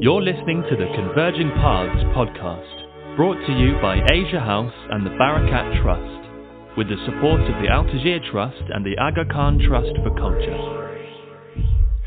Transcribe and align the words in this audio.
You're 0.00 0.22
listening 0.22 0.62
to 0.70 0.76
the 0.76 0.86
Converging 0.94 1.50
Paths 1.56 2.04
podcast, 2.14 3.16
brought 3.16 3.34
to 3.48 3.52
you 3.52 3.74
by 3.82 3.98
Asia 4.12 4.38
House 4.38 4.72
and 4.92 5.04
the 5.04 5.10
Barakat 5.10 5.82
Trust, 5.82 6.78
with 6.78 6.86
the 6.86 6.94
support 7.04 7.40
of 7.40 7.60
the 7.60 7.68
Al 7.68 7.82
Tajir 7.82 8.20
Trust 8.30 8.62
and 8.72 8.86
the 8.86 8.96
Aga 8.96 9.24
Khan 9.28 9.58
Trust 9.58 9.90
for 10.04 10.14
Culture. 10.14 10.54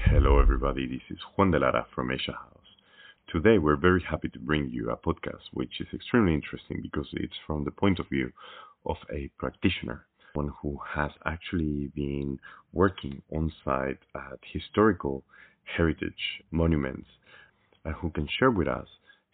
Hello, 0.06 0.40
everybody. 0.40 0.88
This 0.88 1.02
is 1.10 1.22
Juan 1.36 1.52
de 1.52 1.60
Lara 1.60 1.86
from 1.94 2.12
Asia 2.12 2.32
House. 2.32 2.72
Today, 3.30 3.58
we're 3.58 3.76
very 3.76 4.02
happy 4.10 4.30
to 4.30 4.40
bring 4.40 4.70
you 4.70 4.90
a 4.90 4.96
podcast 4.96 5.52
which 5.52 5.82
is 5.82 5.88
extremely 5.94 6.34
interesting 6.34 6.80
because 6.82 7.10
it's 7.12 7.36
from 7.46 7.66
the 7.66 7.72
point 7.72 8.00
of 8.00 8.08
view 8.08 8.32
of 8.86 8.96
a 9.14 9.30
practitioner, 9.38 10.06
one 10.34 10.54
who 10.62 10.80
has 10.96 11.12
actually 11.26 11.92
been 11.94 12.40
working 12.72 13.22
on 13.36 13.52
site 13.66 14.00
at 14.16 14.40
historical 14.54 15.26
heritage 15.76 16.42
monuments 16.52 17.08
and 17.86 17.94
who 17.96 18.10
can 18.12 18.28
share 18.38 18.52
with 18.52 18.68
us 18.68 18.88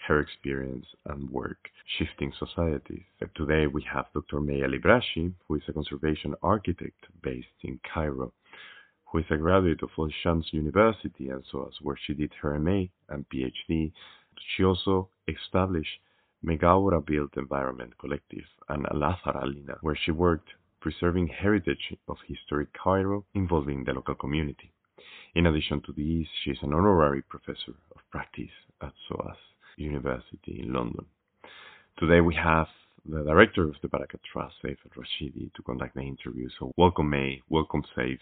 her 0.08 0.20
experience 0.20 0.86
and 1.08 1.30
work 1.30 1.58
shifting 1.98 2.32
societies. 2.38 3.04
Today 3.36 3.68
we 3.68 3.84
have 3.92 4.06
Dr. 4.14 4.40
May 4.40 4.64
al-Ibrashy, 4.64 5.34
who 5.48 5.56
is 5.56 5.64
a 5.68 5.74
conservation 5.74 6.34
architect 6.42 7.06
based 7.22 7.48
in 7.64 7.80
Cairo, 7.94 8.32
who 9.06 9.18
is 9.20 9.26
a 9.32 9.38
graduate 9.38 9.82
of 9.84 9.90
Ain 10.00 10.12
Shams 10.22 10.48
University 10.52 11.30
and 11.30 11.44
SOAS, 11.52 11.74
where 11.82 11.98
she 12.06 12.14
did 12.14 12.32
her 12.42 12.58
MA 12.60 12.84
and 13.10 13.26
PhD. 13.30 13.92
She 14.56 14.64
also 14.64 15.10
established 15.28 16.00
Megawra 16.46 17.06
Built 17.06 17.36
Environment 17.36 17.98
Collective 17.98 18.46
and 18.70 18.86
Al 18.86 19.02
Athar 19.02 19.44
Lina, 19.44 19.78
where 19.82 19.98
she 20.06 20.12
worked 20.12 20.50
preserving 20.80 21.28
heritage 21.28 21.94
of 22.08 22.18
historic 22.28 22.70
Cairo 22.74 23.26
involving 23.34 23.84
the 23.84 23.94
local 23.94 24.16
community. 24.16 24.72
In 25.36 25.46
addition 25.46 25.82
to 25.82 25.92
this, 25.94 26.28
she 26.44 26.52
is 26.52 26.58
an 26.62 26.74
honorary 26.74 27.22
professor 27.22 27.76
of 27.96 28.02
practice 28.12 28.56
at 28.82 28.94
SOAS 29.08 29.38
University 29.78 30.62
in 30.62 30.74
London. 30.74 31.06
Today 32.00 32.22
we 32.22 32.36
have 32.36 32.68
the 33.06 33.24
director 33.24 33.64
of 33.64 33.76
the 33.82 33.88
Barakat 33.88 34.20
Trust, 34.32 34.56
Saif 34.64 34.78
al-Rashidi, 34.86 35.54
to 35.54 35.62
conduct 35.64 35.96
the 35.96 36.02
interview. 36.02 36.50
So 36.60 36.72
welcome, 36.78 37.10
May. 37.10 37.42
Welcome, 37.50 37.84
Saif. 37.96 38.20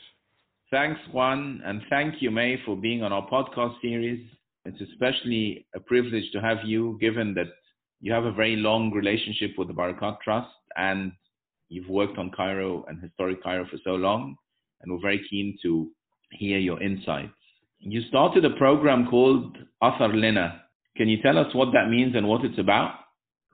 Thanks, 0.72 1.00
Juan, 1.12 1.62
and 1.66 1.82
thank 1.90 2.22
you, 2.22 2.32
May, 2.32 2.58
for 2.66 2.76
being 2.76 3.04
on 3.04 3.14
our 3.14 3.28
podcast 3.30 3.80
series. 3.82 4.28
It's 4.66 4.82
especially 4.82 5.66
a 5.76 5.80
privilege 5.80 6.32
to 6.34 6.42
have 6.42 6.58
you, 6.66 6.98
given 7.00 7.34
that 7.36 7.48
you 8.02 8.12
have 8.12 8.26
a 8.26 8.32
very 8.32 8.56
long 8.56 8.92
relationship 8.92 9.52
with 9.58 9.68
the 9.68 9.74
Barakat 9.74 10.18
Trust 10.22 10.52
and 10.76 11.12
you've 11.70 11.90
worked 11.90 12.18
on 12.18 12.32
Cairo 12.32 12.84
and 12.88 13.02
historic 13.02 13.42
Cairo 13.42 13.66
for 13.70 13.78
so 13.84 13.92
long, 13.92 14.36
and 14.82 14.92
we're 14.92 15.02
very 15.02 15.26
keen 15.30 15.58
to 15.62 15.90
hear 16.32 16.58
your 16.58 16.82
insights. 16.82 17.34
You 17.80 18.02
started 18.10 18.46
a 18.46 18.52
program 18.52 19.08
called 19.10 19.58
Athar 19.82 20.14
Lina. 20.14 20.62
Can 20.98 21.08
you 21.10 21.22
tell 21.22 21.38
us 21.38 21.54
what 21.54 21.72
that 21.74 21.90
means 21.90 22.16
and 22.16 22.28
what 22.28 22.46
it's 22.46 22.58
about? 22.58 22.96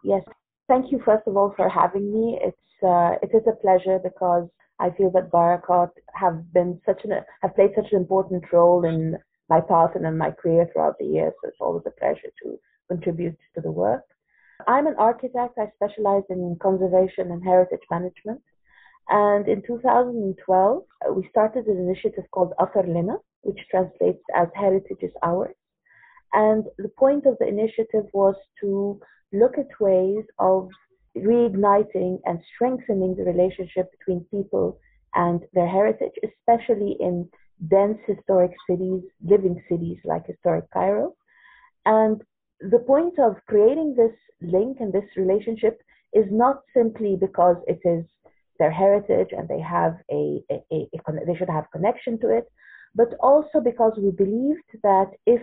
Yes. 0.03 0.23
Thank 0.67 0.91
you, 0.91 1.01
first 1.03 1.27
of 1.27 1.35
all, 1.35 1.53
for 1.55 1.67
having 1.67 2.13
me. 2.13 2.39
It's 2.41 2.57
uh, 2.83 3.15
it 3.21 3.35
is 3.35 3.43
a 3.47 3.55
pleasure 3.61 3.99
because 4.01 4.47
I 4.79 4.89
feel 4.91 5.11
that 5.11 5.31
Barakat 5.31 5.91
have 6.15 6.51
been 6.53 6.79
such 6.85 7.01
an 7.03 7.11
have 7.41 7.55
played 7.55 7.71
such 7.75 7.91
an 7.91 7.97
important 7.97 8.43
role 8.51 8.85
in 8.85 9.17
my 9.49 9.59
path 9.59 9.91
and 9.95 10.05
in 10.05 10.17
my 10.17 10.31
career 10.31 10.67
throughout 10.71 10.97
the 10.97 11.05
years. 11.05 11.33
So 11.41 11.49
it's 11.49 11.57
always 11.59 11.83
a 11.85 11.99
pleasure 11.99 12.31
to 12.43 12.59
contribute 12.87 13.37
to 13.55 13.61
the 13.61 13.71
work. 13.71 14.05
I'm 14.67 14.87
an 14.87 14.95
architect. 14.97 15.57
I 15.57 15.67
specialize 15.75 16.23
in 16.29 16.57
conservation 16.61 17.31
and 17.31 17.43
heritage 17.43 17.85
management. 17.89 18.41
And 19.09 19.47
in 19.47 19.61
2012, 19.65 20.83
uh, 20.83 21.13
we 21.13 21.27
started 21.29 21.65
an 21.65 21.77
initiative 21.77 22.23
called 22.31 22.53
Athar 22.59 22.87
Lina, 22.87 23.17
which 23.41 23.59
translates 23.69 24.23
as 24.35 24.47
Heritage 24.55 25.01
is 25.01 25.11
Ours. 25.23 25.55
And 26.33 26.65
the 26.77 26.89
point 26.97 27.25
of 27.25 27.37
the 27.39 27.47
initiative 27.47 28.05
was 28.13 28.35
to 28.61 28.99
look 29.33 29.57
at 29.57 29.79
ways 29.79 30.23
of 30.39 30.69
reigniting 31.17 32.19
and 32.25 32.39
strengthening 32.55 33.15
the 33.15 33.23
relationship 33.23 33.91
between 33.91 34.25
people 34.31 34.79
and 35.13 35.41
their 35.53 35.67
heritage, 35.67 36.13
especially 36.23 36.95
in 36.99 37.27
dense 37.67 37.97
historic 38.07 38.51
cities, 38.69 39.03
living 39.21 39.61
cities 39.69 39.97
like 40.05 40.25
historic 40.25 40.65
Cairo. 40.71 41.15
And 41.85 42.21
the 42.61 42.79
point 42.79 43.19
of 43.19 43.35
creating 43.47 43.95
this 43.95 44.15
link 44.41 44.77
and 44.79 44.93
this 44.93 45.05
relationship 45.17 45.81
is 46.13 46.25
not 46.31 46.61
simply 46.73 47.17
because 47.19 47.57
it 47.67 47.79
is 47.83 48.05
their 48.61 48.71
heritage 48.83 49.31
and 49.37 49.47
they 49.47 49.63
have 49.77 49.93
a, 50.19 50.23
a, 50.53 50.57
a, 50.75 50.79
a, 50.95 51.25
they 51.27 51.35
should 51.37 51.55
have 51.57 51.73
connection 51.75 52.19
to 52.19 52.27
it, 52.39 52.45
but 52.93 53.09
also 53.19 53.57
because 53.71 53.93
we 53.97 54.11
believed 54.11 54.69
that 54.83 55.09
if 55.25 55.41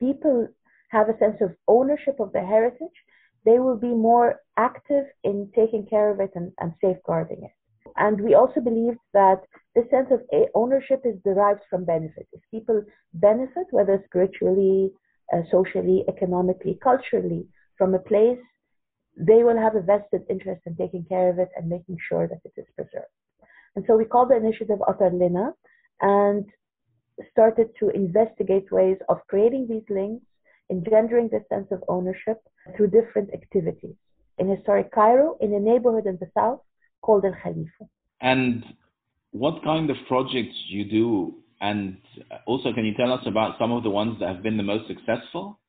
people 0.00 0.48
have 0.90 1.08
a 1.08 1.18
sense 1.22 1.38
of 1.40 1.50
ownership 1.68 2.16
of 2.18 2.32
their 2.32 2.50
heritage, 2.54 2.98
they 3.46 3.58
will 3.64 3.76
be 3.88 3.94
more 4.10 4.40
active 4.56 5.04
in 5.22 5.36
taking 5.54 5.86
care 5.86 6.10
of 6.10 6.18
it 6.18 6.32
and, 6.34 6.50
and 6.60 6.72
safeguarding 6.84 7.42
it. 7.48 7.54
And 7.96 8.20
we 8.20 8.34
also 8.34 8.60
believed 8.60 8.98
that 9.14 9.40
the 9.76 9.84
sense 9.90 10.08
of 10.10 10.20
ownership 10.54 11.02
is 11.04 11.16
derived 11.24 11.62
from 11.70 11.84
benefit. 11.84 12.26
If 12.32 12.42
people 12.50 12.82
benefit, 13.14 13.66
whether 13.70 14.02
spiritually, 14.06 14.90
uh, 15.32 15.42
socially, 15.50 16.04
economically, 16.08 16.78
culturally, 16.82 17.46
from 17.78 17.94
a 17.94 18.04
place 18.10 18.42
they 19.20 19.44
will 19.44 19.58
have 19.58 19.76
a 19.76 19.82
vested 19.82 20.22
interest 20.30 20.62
in 20.66 20.74
taking 20.76 21.04
care 21.04 21.28
of 21.28 21.38
it 21.38 21.50
and 21.56 21.68
making 21.68 21.98
sure 22.08 22.26
that 22.26 22.40
it 22.44 22.52
is 22.56 22.66
preserved. 22.74 23.12
And 23.76 23.84
so 23.86 23.96
we 23.96 24.04
called 24.04 24.30
the 24.30 24.36
initiative 24.36 24.78
Athar 24.80 25.12
Lina 25.12 25.52
and 26.00 26.46
started 27.30 27.68
to 27.78 27.90
investigate 27.90 28.72
ways 28.72 28.96
of 29.08 29.18
creating 29.28 29.66
these 29.68 29.84
links, 29.90 30.24
engendering 30.70 31.28
this 31.30 31.42
sense 31.48 31.68
of 31.70 31.82
ownership 31.88 32.38
through 32.76 32.88
different 32.88 33.32
activities. 33.34 33.94
In 34.38 34.48
historic 34.48 34.90
Cairo, 34.92 35.36
in 35.40 35.52
a 35.52 35.60
neighborhood 35.60 36.06
in 36.06 36.16
the 36.18 36.30
south 36.34 36.60
called 37.02 37.24
Al 37.26 37.36
Khalifa. 37.42 37.84
And 38.22 38.64
what 39.32 39.62
kind 39.62 39.90
of 39.90 39.96
projects 40.08 40.56
you 40.68 40.84
do? 40.84 41.34
And 41.60 41.98
also, 42.46 42.72
can 42.72 42.86
you 42.86 42.94
tell 42.94 43.12
us 43.12 43.20
about 43.26 43.58
some 43.58 43.70
of 43.70 43.82
the 43.82 43.90
ones 43.90 44.18
that 44.20 44.28
have 44.28 44.42
been 44.42 44.56
the 44.56 44.62
most 44.62 44.88
successful? 44.88 45.59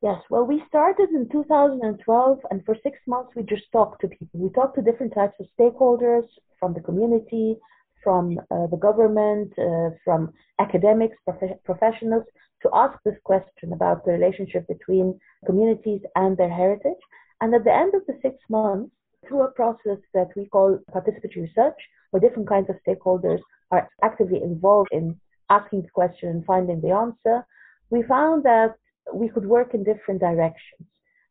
Yes, 0.00 0.22
well, 0.30 0.44
we 0.44 0.62
started 0.68 1.10
in 1.10 1.28
2012, 1.28 2.38
and 2.52 2.64
for 2.64 2.76
six 2.84 2.98
months 3.08 3.32
we 3.34 3.42
just 3.42 3.64
talked 3.72 4.00
to 4.02 4.08
people. 4.08 4.38
We 4.38 4.50
talked 4.50 4.76
to 4.76 4.82
different 4.82 5.12
types 5.12 5.34
of 5.40 5.46
stakeholders 5.58 6.22
from 6.60 6.72
the 6.72 6.80
community, 6.80 7.56
from 8.04 8.38
uh, 8.52 8.68
the 8.68 8.76
government, 8.76 9.52
uh, 9.58 9.90
from 10.04 10.32
academics, 10.60 11.16
prof- 11.24 11.62
professionals, 11.64 12.22
to 12.62 12.70
ask 12.74 12.96
this 13.04 13.16
question 13.24 13.72
about 13.72 14.04
the 14.04 14.12
relationship 14.12 14.68
between 14.68 15.18
communities 15.44 16.02
and 16.14 16.36
their 16.36 16.52
heritage. 16.52 17.02
And 17.40 17.52
at 17.52 17.64
the 17.64 17.74
end 17.74 17.92
of 17.94 18.02
the 18.06 18.18
six 18.22 18.36
months, 18.48 18.92
through 19.26 19.42
a 19.42 19.50
process 19.50 19.98
that 20.14 20.28
we 20.36 20.46
call 20.46 20.78
participatory 20.94 21.48
research, 21.48 21.80
where 22.10 22.20
different 22.20 22.48
kinds 22.48 22.70
of 22.70 22.76
stakeholders 22.86 23.40
are 23.72 23.88
actively 24.04 24.40
involved 24.44 24.90
in 24.92 25.18
asking 25.50 25.82
the 25.82 25.90
question 25.90 26.28
and 26.28 26.44
finding 26.44 26.80
the 26.80 26.90
answer, 26.92 27.44
we 27.90 28.04
found 28.04 28.44
that 28.44 28.76
we 29.12 29.28
could 29.28 29.46
work 29.46 29.74
in 29.74 29.84
different 29.84 30.20
directions. 30.20 30.86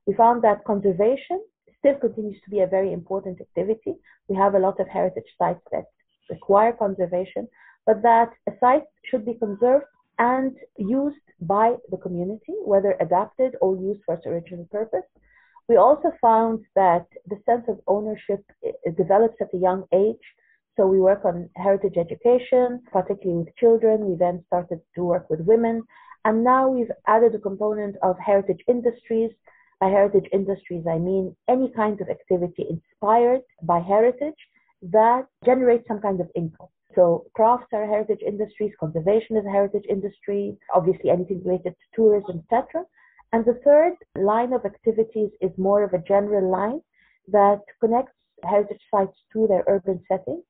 We 0.06 0.14
found 0.14 0.44
that 0.44 0.64
conservation 0.66 1.42
still 1.80 1.96
continues 1.96 2.40
to 2.44 2.50
be 2.50 2.62
a 2.62 2.68
very 2.68 2.94
important 2.94 3.40
activity. 3.42 3.96
We 4.28 4.36
have 4.36 4.56
a 4.56 4.60
lot 4.60 4.80
of 4.80 4.88
heritage 4.88 5.32
sites 5.38 5.62
that 5.72 5.86
require 6.30 6.74
conservation, 6.74 7.48
but 7.86 8.02
that 8.04 8.32
a 8.48 8.54
site 8.60 8.84
should 9.06 9.26
be 9.26 9.36
conserved 9.36 9.86
and 10.20 10.56
used 10.78 11.28
by 11.42 11.76
the 11.92 11.98
community, 11.98 12.56
whether 12.66 12.98
adapted 13.00 13.56
or 13.62 13.78
used 13.78 14.02
for 14.06 14.16
its 14.16 14.26
original 14.26 14.66
purpose. 14.72 15.06
We 15.70 15.76
also 15.76 16.12
found 16.22 16.66
that 16.76 17.06
the 17.28 17.40
sense 17.46 17.66
of 17.68 17.80
ownership 17.88 18.44
eh, 18.66 18.72
develops 18.98 19.36
at 19.42 19.54
a 19.54 19.58
young 19.58 19.84
age. 19.94 20.26
So 20.76 20.88
we 20.88 21.00
work 21.00 21.26
on 21.26 21.50
heritage 21.56 21.98
education, 21.98 22.82
particularly 22.92 23.44
with 23.44 23.56
children. 23.58 24.06
We 24.08 24.16
then 24.16 24.44
started 24.48 24.80
to 24.96 25.04
work 25.04 25.30
with 25.30 25.42
women 25.42 25.84
and 26.28 26.44
now 26.44 26.68
we've 26.68 26.92
added 27.08 27.34
a 27.36 27.40
component 27.40 27.96
of 28.04 28.20
heritage 28.20 28.60
industries. 28.68 29.32
By 29.80 29.88
heritage 29.88 30.28
industries, 30.34 30.84
I 30.86 30.98
mean 30.98 31.34
any 31.48 31.72
kind 31.74 32.02
of 32.02 32.10
activity 32.10 32.66
inspired 32.70 33.44
by 33.64 33.80
heritage 33.80 34.42
that 34.82 35.28
generates 35.46 35.88
some 35.88 36.02
kind 36.02 36.20
of 36.20 36.28
income. 36.36 36.68
So 36.96 37.28
crafts 37.34 37.68
are 37.72 37.86
heritage 37.86 38.24
industries, 38.28 38.74
conservation 38.78 39.38
is 39.38 39.46
a 39.46 39.52
heritage 39.52 39.86
industry, 39.88 40.58
obviously 40.76 41.12
anything 41.12 41.42
related 41.46 41.76
to 41.80 41.96
tourism, 41.96 42.44
etc. 42.44 42.84
And 43.32 43.46
the 43.46 43.62
third 43.64 43.94
line 44.18 44.52
of 44.52 44.66
activities 44.66 45.30
is 45.40 45.52
more 45.58 45.84
of 45.84 45.94
a 45.94 46.04
general 46.14 46.52
line 46.52 46.82
that 47.30 47.62
connects 47.80 48.18
heritage 48.44 48.82
sites 48.92 49.18
to 49.32 49.48
their 49.48 49.64
urban 49.68 50.04
setting 50.10 50.42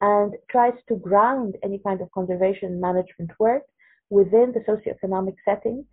and 0.00 0.34
tries 0.50 0.78
to 0.88 0.96
ground 0.96 1.56
any 1.62 1.78
kind 1.86 2.00
of 2.00 2.10
conservation 2.10 2.80
management 2.80 3.30
work 3.38 3.62
within 4.10 4.52
the 4.52 4.60
socioeconomic 4.60 5.36
setting 5.44 5.84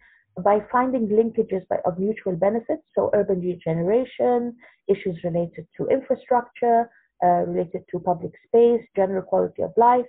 by 0.44 0.60
finding 0.72 1.08
linkages 1.08 1.68
by, 1.68 1.78
of 1.86 1.98
mutual 1.98 2.36
benefits, 2.36 2.84
so 2.94 3.10
urban 3.14 3.42
regeneration, 3.42 4.56
issues 4.88 5.18
related 5.24 5.68
to 5.76 5.88
infrastructure, 5.88 6.90
uh, 7.24 7.44
related 7.48 7.84
to 7.90 8.00
public 8.00 8.32
space, 8.46 8.82
general 8.96 9.24
quality 9.24 9.64
of 9.64 9.72
life, 9.78 10.06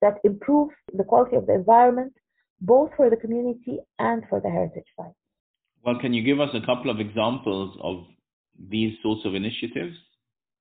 that 0.00 0.18
improve 0.24 0.70
the 0.92 1.04
quality 1.04 1.36
of 1.36 1.46
the 1.46 1.54
environment, 1.54 2.12
both 2.60 2.90
for 2.96 3.10
the 3.10 3.16
community 3.16 3.78
and 3.98 4.22
for 4.28 4.40
the 4.40 4.48
heritage 4.48 4.86
site. 4.96 5.12
Well, 5.84 5.98
can 6.00 6.14
you 6.14 6.22
give 6.22 6.38
us 6.38 6.50
a 6.54 6.64
couple 6.64 6.90
of 6.90 7.00
examples 7.00 7.76
of 7.82 8.04
these 8.70 8.94
sorts 9.02 9.22
of 9.24 9.34
initiatives? 9.34 9.96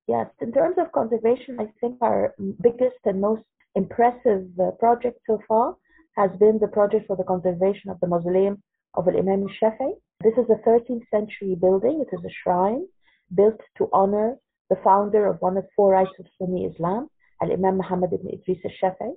Yes, 0.07 0.27
in 0.41 0.51
terms 0.51 0.77
of 0.79 0.91
conservation, 0.91 1.59
I 1.59 1.67
think 1.79 1.97
our 2.01 2.33
biggest 2.61 2.97
and 3.05 3.21
most 3.21 3.43
impressive 3.75 4.47
uh, 4.59 4.71
project 4.79 5.19
so 5.27 5.39
far 5.47 5.75
has 6.15 6.31
been 6.39 6.59
the 6.59 6.67
project 6.67 7.07
for 7.07 7.15
the 7.15 7.23
conservation 7.23 7.89
of 7.89 7.99
the 7.99 8.07
mausoleum 8.07 8.61
of 8.95 9.07
Imam 9.07 9.47
Shafi'i. 9.61 9.93
This 10.21 10.33
is 10.37 10.49
a 10.49 10.67
13th 10.67 11.07
century 11.09 11.55
building. 11.55 12.03
It 12.05 12.15
is 12.15 12.23
a 12.25 12.33
shrine 12.43 12.85
built 13.33 13.59
to 13.77 13.89
honor 13.93 14.37
the 14.69 14.75
founder 14.83 15.25
of 15.27 15.41
one 15.41 15.57
of 15.57 15.65
four 15.75 15.91
rites 15.91 16.17
of 16.19 16.25
Sunni 16.37 16.65
Islam, 16.65 17.09
Al 17.41 17.51
Imam 17.51 17.77
Muhammad 17.77 18.13
ibn 18.13 18.27
Idris 18.27 18.59
al 18.65 18.71
Shafi'i. 18.81 19.13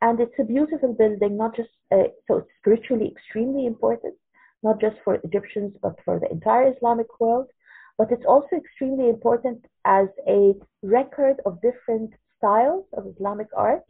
And 0.00 0.20
it's 0.20 0.38
a 0.38 0.44
beautiful 0.44 0.94
building, 0.94 1.36
not 1.36 1.56
just, 1.56 1.70
uh, 1.92 2.08
so 2.26 2.38
it's 2.38 2.50
spiritually 2.60 3.08
extremely 3.08 3.66
important, 3.66 4.14
not 4.62 4.80
just 4.80 4.96
for 5.04 5.16
Egyptians, 5.24 5.74
but 5.82 5.98
for 6.04 6.20
the 6.20 6.30
entire 6.30 6.72
Islamic 6.72 7.08
world. 7.20 7.48
But 7.96 8.12
it's 8.12 8.26
also 8.26 8.54
extremely 8.56 9.08
important 9.08 9.64
as 9.84 10.06
a 10.28 10.54
record 10.82 11.40
of 11.44 11.60
different 11.60 12.12
styles 12.36 12.86
of 12.92 13.06
Islamic 13.06 13.48
art 13.56 13.82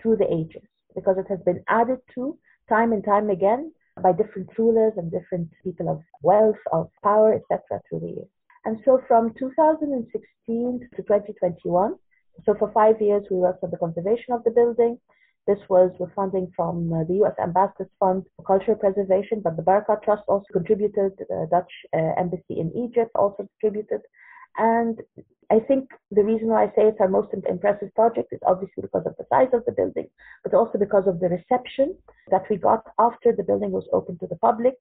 through 0.00 0.16
the 0.16 0.32
ages, 0.32 0.62
because 0.96 1.16
it 1.18 1.26
has 1.28 1.38
been 1.44 1.62
added 1.68 1.98
to 2.14 2.36
time 2.68 2.92
and 2.92 3.04
time 3.04 3.30
again 3.30 3.72
by 4.02 4.12
different 4.12 4.48
rulers 4.58 4.94
and 4.96 5.12
different 5.12 5.48
people 5.62 5.88
of 5.88 6.02
wealth, 6.22 6.58
of 6.72 6.90
power, 7.04 7.32
etc. 7.34 7.80
through 7.88 8.00
the 8.00 8.08
years. 8.08 8.28
And 8.64 8.78
so 8.84 9.00
from 9.06 9.32
2016 9.38 10.80
to 10.96 11.02
2021, 11.02 11.94
so 12.44 12.54
for 12.58 12.70
five 12.72 13.00
years 13.00 13.24
we 13.30 13.36
worked 13.36 13.62
on 13.62 13.70
the 13.70 13.78
conservation 13.78 14.34
of 14.34 14.42
the 14.44 14.50
building. 14.50 14.98
This 15.46 15.58
was 15.68 15.92
with 16.00 16.12
funding 16.14 16.50
from 16.56 16.92
uh, 16.92 17.04
the 17.04 17.14
U.S. 17.22 17.34
Ambassador's 17.40 17.92
Fund 18.00 18.24
for 18.34 18.42
Cultural 18.42 18.76
Preservation, 18.76 19.40
but 19.44 19.56
the 19.56 19.62
Barakat 19.62 20.02
Trust 20.02 20.24
also 20.26 20.46
contributed, 20.52 21.12
the 21.18 21.46
Dutch 21.48 21.70
uh, 21.94 22.18
Embassy 22.18 22.58
in 22.58 22.72
Egypt 22.76 23.12
also 23.14 23.48
contributed. 23.60 24.00
And 24.58 25.00
I 25.50 25.60
think 25.60 25.90
the 26.10 26.24
reason 26.24 26.48
why 26.48 26.64
I 26.64 26.66
say 26.68 26.88
it's 26.88 27.00
our 27.00 27.08
most 27.08 27.28
impressive 27.48 27.94
project 27.94 28.32
is 28.32 28.40
obviously 28.46 28.82
because 28.82 29.06
of 29.06 29.14
the 29.16 29.26
size 29.30 29.50
of 29.52 29.64
the 29.64 29.72
building, 29.72 30.08
but 30.42 30.54
also 30.54 30.78
because 30.78 31.06
of 31.06 31.20
the 31.20 31.28
reception 31.28 31.96
that 32.30 32.44
we 32.50 32.56
got 32.56 32.84
after 32.98 33.32
the 33.32 33.44
building 33.44 33.70
was 33.70 33.88
open 33.92 34.18
to 34.18 34.26
the 34.26 34.36
public. 34.36 34.74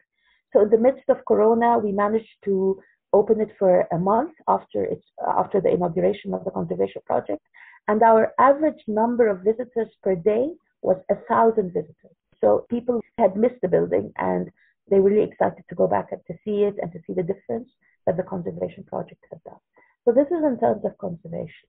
So 0.54 0.62
in 0.62 0.70
the 0.70 0.78
midst 0.78 1.08
of 1.10 1.26
Corona, 1.28 1.78
we 1.78 1.92
managed 1.92 2.38
to 2.46 2.82
open 3.14 3.40
it 3.42 3.52
for 3.60 3.88
a 3.92 3.98
month 3.98 4.34
after 4.48 4.84
its 4.84 5.06
after 5.28 5.62
the 5.62 5.70
inauguration 5.70 6.34
of 6.34 6.44
the 6.44 6.52
conservation 6.52 7.02
project, 7.06 7.44
and 7.88 8.02
our 8.02 8.34
average 8.40 8.84
number 8.88 9.28
of 9.28 9.42
visitors 9.42 9.90
per 10.02 10.16
day 10.16 10.50
was 10.82 10.98
a 11.10 11.16
thousand 11.30 11.74
visitors. 11.74 12.18
So 12.42 12.66
people 12.70 13.02
had 13.18 13.36
missed 13.36 13.62
the 13.62 13.68
building 13.68 14.12
and 14.18 14.52
they 14.90 15.00
were 15.00 15.10
really 15.10 15.30
excited 15.32 15.64
to 15.70 15.76
go 15.76 15.88
back 15.88 16.08
and 16.12 16.22
to 16.28 16.34
see 16.44 16.64
it 16.64 16.76
and 16.82 16.92
to 16.92 17.00
see 17.06 17.14
the 17.14 17.24
difference 17.24 17.70
that 18.06 18.18
the 18.18 18.24
conservation 18.24 18.84
project 18.84 19.24
had 19.30 19.44
done. 19.44 19.60
So 20.06 20.12
this 20.12 20.28
is 20.28 20.44
in 20.44 20.60
terms 20.60 20.84
of 20.86 20.98
conservation. 20.98 21.68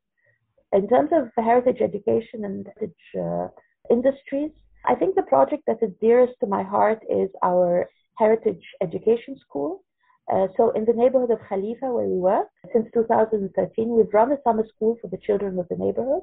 In 0.72 0.88
terms 0.88 1.10
of 1.12 1.30
heritage 1.42 1.80
education 1.80 2.44
and 2.44 2.66
heritage 2.66 3.04
uh, 3.18 3.48
industries, 3.90 4.50
I 4.84 4.94
think 4.94 5.14
the 5.14 5.22
project 5.22 5.62
that 5.66 5.82
is 5.82 5.90
dearest 6.00 6.34
to 6.40 6.46
my 6.46 6.62
heart 6.62 7.02
is 7.08 7.30
our 7.42 7.88
heritage 8.18 8.62
education 8.82 9.36
school. 9.38 9.84
Uh, 10.32 10.48
so 10.56 10.70
in 10.70 10.84
the 10.84 10.92
neighborhood 10.92 11.30
of 11.30 11.38
Khalifa 11.48 11.86
where 11.86 12.06
we 12.06 12.18
work, 12.18 12.48
since 12.72 12.86
2013, 12.92 13.88
we've 13.88 14.12
run 14.12 14.32
a 14.32 14.42
summer 14.42 14.66
school 14.74 14.96
for 15.00 15.08
the 15.08 15.18
children 15.24 15.58
of 15.58 15.68
the 15.68 15.76
neighborhood 15.76 16.22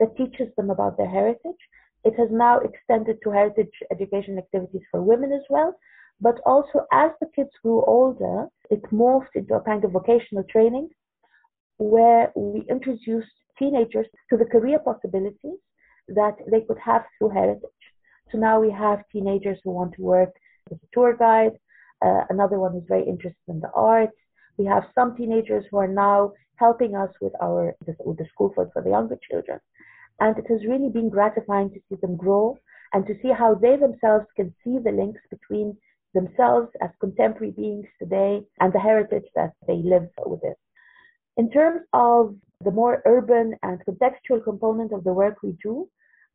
that 0.00 0.16
teaches 0.16 0.48
them 0.56 0.70
about 0.70 0.96
their 0.96 1.08
heritage. 1.08 1.62
It 2.04 2.14
has 2.18 2.28
now 2.30 2.58
extended 2.58 3.18
to 3.22 3.30
heritage 3.30 3.72
education 3.90 4.38
activities 4.38 4.82
for 4.90 5.02
women 5.02 5.32
as 5.32 5.44
well. 5.48 5.78
But 6.20 6.40
also 6.46 6.86
as 6.92 7.10
the 7.20 7.28
kids 7.34 7.50
grew 7.62 7.84
older, 7.84 8.48
it 8.70 8.82
morphed 8.92 9.34
into 9.34 9.54
a 9.54 9.60
kind 9.60 9.84
of 9.84 9.92
vocational 9.92 10.44
training 10.44 10.88
where 11.78 12.32
we 12.34 12.64
introduced 12.70 13.32
teenagers 13.58 14.06
to 14.30 14.36
the 14.36 14.44
career 14.44 14.78
possibilities 14.78 15.58
that 16.08 16.36
they 16.50 16.60
could 16.60 16.78
have 16.78 17.04
through 17.18 17.30
heritage. 17.30 17.82
So 18.30 18.38
now 18.38 18.60
we 18.60 18.70
have 18.70 19.08
teenagers 19.12 19.58
who 19.62 19.70
want 19.70 19.94
to 19.94 20.02
work 20.02 20.30
as 20.70 20.78
a 20.78 20.86
tour 20.92 21.16
guide. 21.16 21.52
Uh, 22.04 22.22
another 22.30 22.58
one 22.58 22.76
is 22.76 22.84
very 22.88 23.04
interested 23.06 23.48
in 23.48 23.60
the 23.60 23.70
arts. 23.72 24.16
We 24.56 24.66
have 24.66 24.84
some 24.94 25.16
teenagers 25.16 25.64
who 25.70 25.78
are 25.78 25.88
now 25.88 26.32
helping 26.56 26.94
us 26.94 27.10
with 27.20 27.32
our 27.42 27.74
with 27.86 28.18
the 28.18 28.26
school 28.32 28.52
for, 28.54 28.70
for 28.72 28.82
the 28.82 28.90
younger 28.90 29.18
children. 29.30 29.58
And 30.20 30.38
it 30.38 30.46
has 30.48 30.64
really 30.64 30.90
been 30.90 31.10
gratifying 31.10 31.70
to 31.70 31.80
see 31.88 31.96
them 32.00 32.16
grow 32.16 32.56
and 32.92 33.04
to 33.06 33.14
see 33.20 33.32
how 33.32 33.54
they 33.54 33.76
themselves 33.76 34.26
can 34.36 34.54
see 34.62 34.78
the 34.78 34.92
links 34.92 35.20
between 35.28 35.76
themselves 36.14 36.68
as 36.80 36.90
contemporary 37.00 37.52
beings 37.52 37.86
today 37.98 38.40
and 38.60 38.72
the 38.72 38.78
heritage 38.78 39.28
that 39.34 39.52
they 39.66 39.80
live 39.84 40.08
within. 40.26 40.54
In 41.36 41.50
terms 41.50 41.80
of 41.92 42.36
the 42.64 42.70
more 42.70 43.02
urban 43.04 43.54
and 43.62 43.84
contextual 43.84 44.42
component 44.42 44.92
of 44.92 45.04
the 45.04 45.12
work 45.12 45.42
we 45.42 45.56
do, 45.62 45.88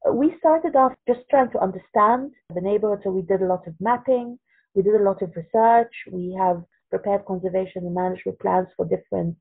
uh, 0.08 0.14
we 0.14 0.36
started 0.40 0.76
off 0.76 0.94
just 1.08 1.22
trying 1.30 1.52
to 1.52 1.60
understand 1.60 2.32
the 2.54 2.62
neighborhood. 2.62 3.00
So 3.04 3.12
we 3.12 3.22
did 3.22 3.42
a 3.42 3.46
lot 3.46 3.68
of 3.68 3.74
mapping, 3.80 4.38
we 4.76 4.84
did 4.84 4.96
a 4.96 5.04
lot 5.04 5.22
of 5.22 5.34
research, 5.36 5.94
we 6.12 6.36
have 6.38 6.64
prepared 6.90 7.26
conservation 7.26 7.86
and 7.86 7.96
management 7.96 8.40
plans 8.40 8.68
for 8.76 8.86
different 8.86 9.38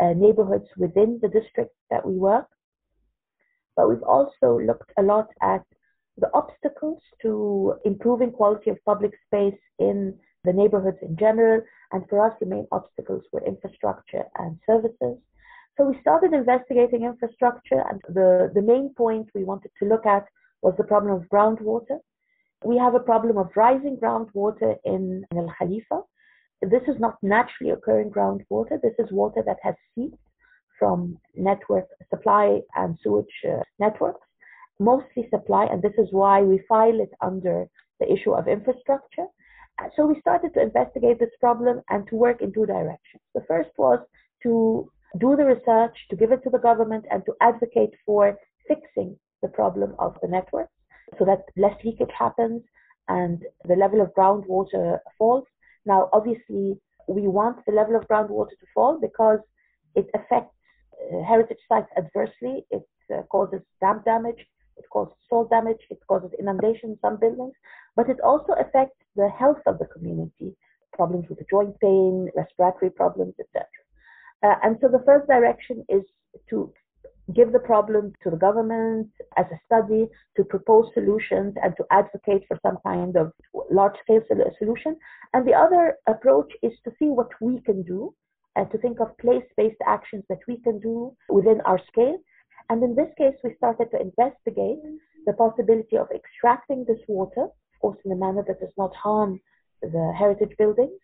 uh, 0.00 0.12
neighborhoods 0.16 0.66
within 0.76 1.18
the 1.22 1.28
district 1.28 1.74
that 1.90 2.04
we 2.06 2.14
work. 2.14 2.46
But 3.76 3.88
we've 3.88 4.02
also 4.02 4.58
looked 4.58 4.92
a 4.98 5.02
lot 5.02 5.28
at 5.42 5.64
the 6.18 6.30
obstacles 6.34 7.00
to 7.22 7.74
improving 7.84 8.30
quality 8.30 8.70
of 8.70 8.84
public 8.84 9.12
space 9.26 9.58
in 9.78 10.14
the 10.44 10.52
neighborhoods 10.52 10.98
in 11.02 11.16
general. 11.16 11.62
And 11.92 12.04
for 12.08 12.24
us, 12.26 12.34
the 12.40 12.46
main 12.46 12.66
obstacles 12.72 13.22
were 13.32 13.44
infrastructure 13.44 14.24
and 14.38 14.58
services. 14.66 15.18
So 15.78 15.84
we 15.84 15.98
started 16.00 16.34
investigating 16.34 17.04
infrastructure, 17.04 17.82
and 17.88 18.00
the, 18.08 18.50
the 18.54 18.60
main 18.60 18.92
point 18.94 19.28
we 19.34 19.44
wanted 19.44 19.70
to 19.78 19.88
look 19.88 20.04
at 20.04 20.26
was 20.60 20.74
the 20.76 20.84
problem 20.84 21.14
of 21.14 21.28
groundwater. 21.28 21.98
We 22.64 22.76
have 22.76 22.94
a 22.94 23.00
problem 23.00 23.38
of 23.38 23.50
rising 23.56 23.96
groundwater 23.96 24.76
in, 24.84 25.24
in 25.30 25.38
Al 25.38 25.54
Khalifa. 25.58 26.02
This 26.60 26.82
is 26.86 27.00
not 27.00 27.16
naturally 27.22 27.72
occurring 27.72 28.10
groundwater. 28.10 28.80
This 28.80 28.94
is 28.98 29.10
water 29.10 29.42
that 29.46 29.56
has 29.62 29.74
seeped 29.94 30.18
from 30.78 31.18
network 31.34 31.86
supply 32.10 32.60
and 32.76 32.98
sewage 33.02 33.26
uh, 33.48 33.62
networks, 33.78 34.26
mostly 34.78 35.28
supply, 35.30 35.64
and 35.64 35.82
this 35.82 35.94
is 35.98 36.08
why 36.10 36.42
we 36.42 36.62
file 36.68 37.00
it 37.00 37.10
under 37.20 37.66
the 38.00 38.12
issue 38.12 38.32
of 38.32 38.48
infrastructure. 38.48 39.26
So 39.96 40.06
we 40.06 40.20
started 40.20 40.54
to 40.54 40.62
investigate 40.62 41.18
this 41.18 41.34
problem 41.40 41.80
and 41.88 42.06
to 42.08 42.16
work 42.16 42.42
in 42.42 42.52
two 42.52 42.66
directions. 42.66 43.22
The 43.34 43.44
first 43.48 43.70
was 43.78 44.00
to 44.42 44.90
do 45.18 45.36
the 45.36 45.44
research, 45.44 45.96
to 46.10 46.16
give 46.16 46.32
it 46.32 46.42
to 46.44 46.50
the 46.50 46.58
government, 46.58 47.04
and 47.10 47.24
to 47.26 47.34
advocate 47.40 47.94
for 48.06 48.36
fixing 48.68 49.16
the 49.42 49.48
problem 49.48 49.94
of 49.98 50.16
the 50.22 50.28
network 50.28 50.68
so 51.18 51.24
that 51.24 51.42
less 51.56 51.76
leakage 51.84 52.14
happens 52.16 52.62
and 53.08 53.42
the 53.66 53.74
level 53.74 54.00
of 54.00 54.14
groundwater 54.14 54.98
falls. 55.18 55.44
Now, 55.84 56.08
obviously, 56.12 56.80
we 57.08 57.26
want 57.28 57.64
the 57.66 57.72
level 57.72 57.96
of 57.96 58.06
groundwater 58.06 58.50
to 58.50 58.66
fall 58.74 58.98
because 59.00 59.40
it 59.94 60.06
affects 60.14 60.54
uh, 61.12 61.22
heritage 61.24 61.58
sites 61.68 61.88
adversely. 61.96 62.64
It 62.70 62.86
uh, 63.12 63.22
causes 63.22 63.60
dam 63.80 64.02
damage, 64.04 64.46
it 64.82 64.90
causes 64.90 65.14
soil 65.28 65.46
damage, 65.48 65.82
it 65.90 66.00
causes 66.08 66.30
inundation 66.38 66.90
in 66.90 66.98
some 67.00 67.16
buildings, 67.18 67.54
but 67.96 68.08
it 68.08 68.20
also 68.20 68.52
affects 68.64 68.98
the 69.16 69.28
health 69.38 69.62
of 69.66 69.78
the 69.78 69.86
community, 69.86 70.54
problems 70.92 71.28
with 71.28 71.38
the 71.38 71.46
joint 71.50 71.78
pain, 71.80 72.28
respiratory 72.36 72.90
problems, 72.90 73.34
etc. 73.40 73.66
Uh, 74.42 74.54
and 74.64 74.76
so 74.80 74.88
the 74.88 75.02
first 75.06 75.26
direction 75.28 75.84
is 75.88 76.02
to 76.50 76.72
give 77.34 77.52
the 77.52 77.58
problem 77.58 78.12
to 78.22 78.30
the 78.30 78.36
government 78.36 79.08
as 79.36 79.46
a 79.52 79.60
study, 79.66 80.08
to 80.36 80.44
propose 80.44 80.86
solutions 80.94 81.54
and 81.62 81.74
to 81.76 81.84
advocate 81.90 82.42
for 82.48 82.58
some 82.62 82.78
kind 82.84 83.16
of 83.16 83.32
large 83.70 83.96
scale 84.02 84.22
solution. 84.58 84.96
And 85.32 85.46
the 85.46 85.54
other 85.54 85.96
approach 86.08 86.52
is 86.62 86.72
to 86.84 86.90
see 86.98 87.06
what 87.06 87.30
we 87.40 87.60
can 87.60 87.82
do 87.82 88.14
and 88.56 88.70
to 88.70 88.78
think 88.78 89.00
of 89.00 89.16
place 89.18 89.44
based 89.56 89.80
actions 89.86 90.24
that 90.28 90.40
we 90.48 90.58
can 90.58 90.78
do 90.80 91.14
within 91.28 91.60
our 91.62 91.80
scale. 91.90 92.18
And 92.68 92.82
in 92.82 92.94
this 92.94 93.10
case, 93.18 93.34
we 93.42 93.54
started 93.56 93.90
to 93.90 94.00
investigate 94.00 94.78
the 95.26 95.32
possibility 95.32 95.96
of 95.96 96.08
extracting 96.14 96.84
this 96.86 97.00
water, 97.08 97.44
of 97.44 97.80
course, 97.80 97.98
in 98.04 98.12
a 98.12 98.16
manner 98.16 98.44
that 98.46 98.60
does 98.60 98.72
not 98.76 98.94
harm 98.94 99.40
the 99.82 100.14
heritage 100.16 100.56
buildings, 100.58 100.98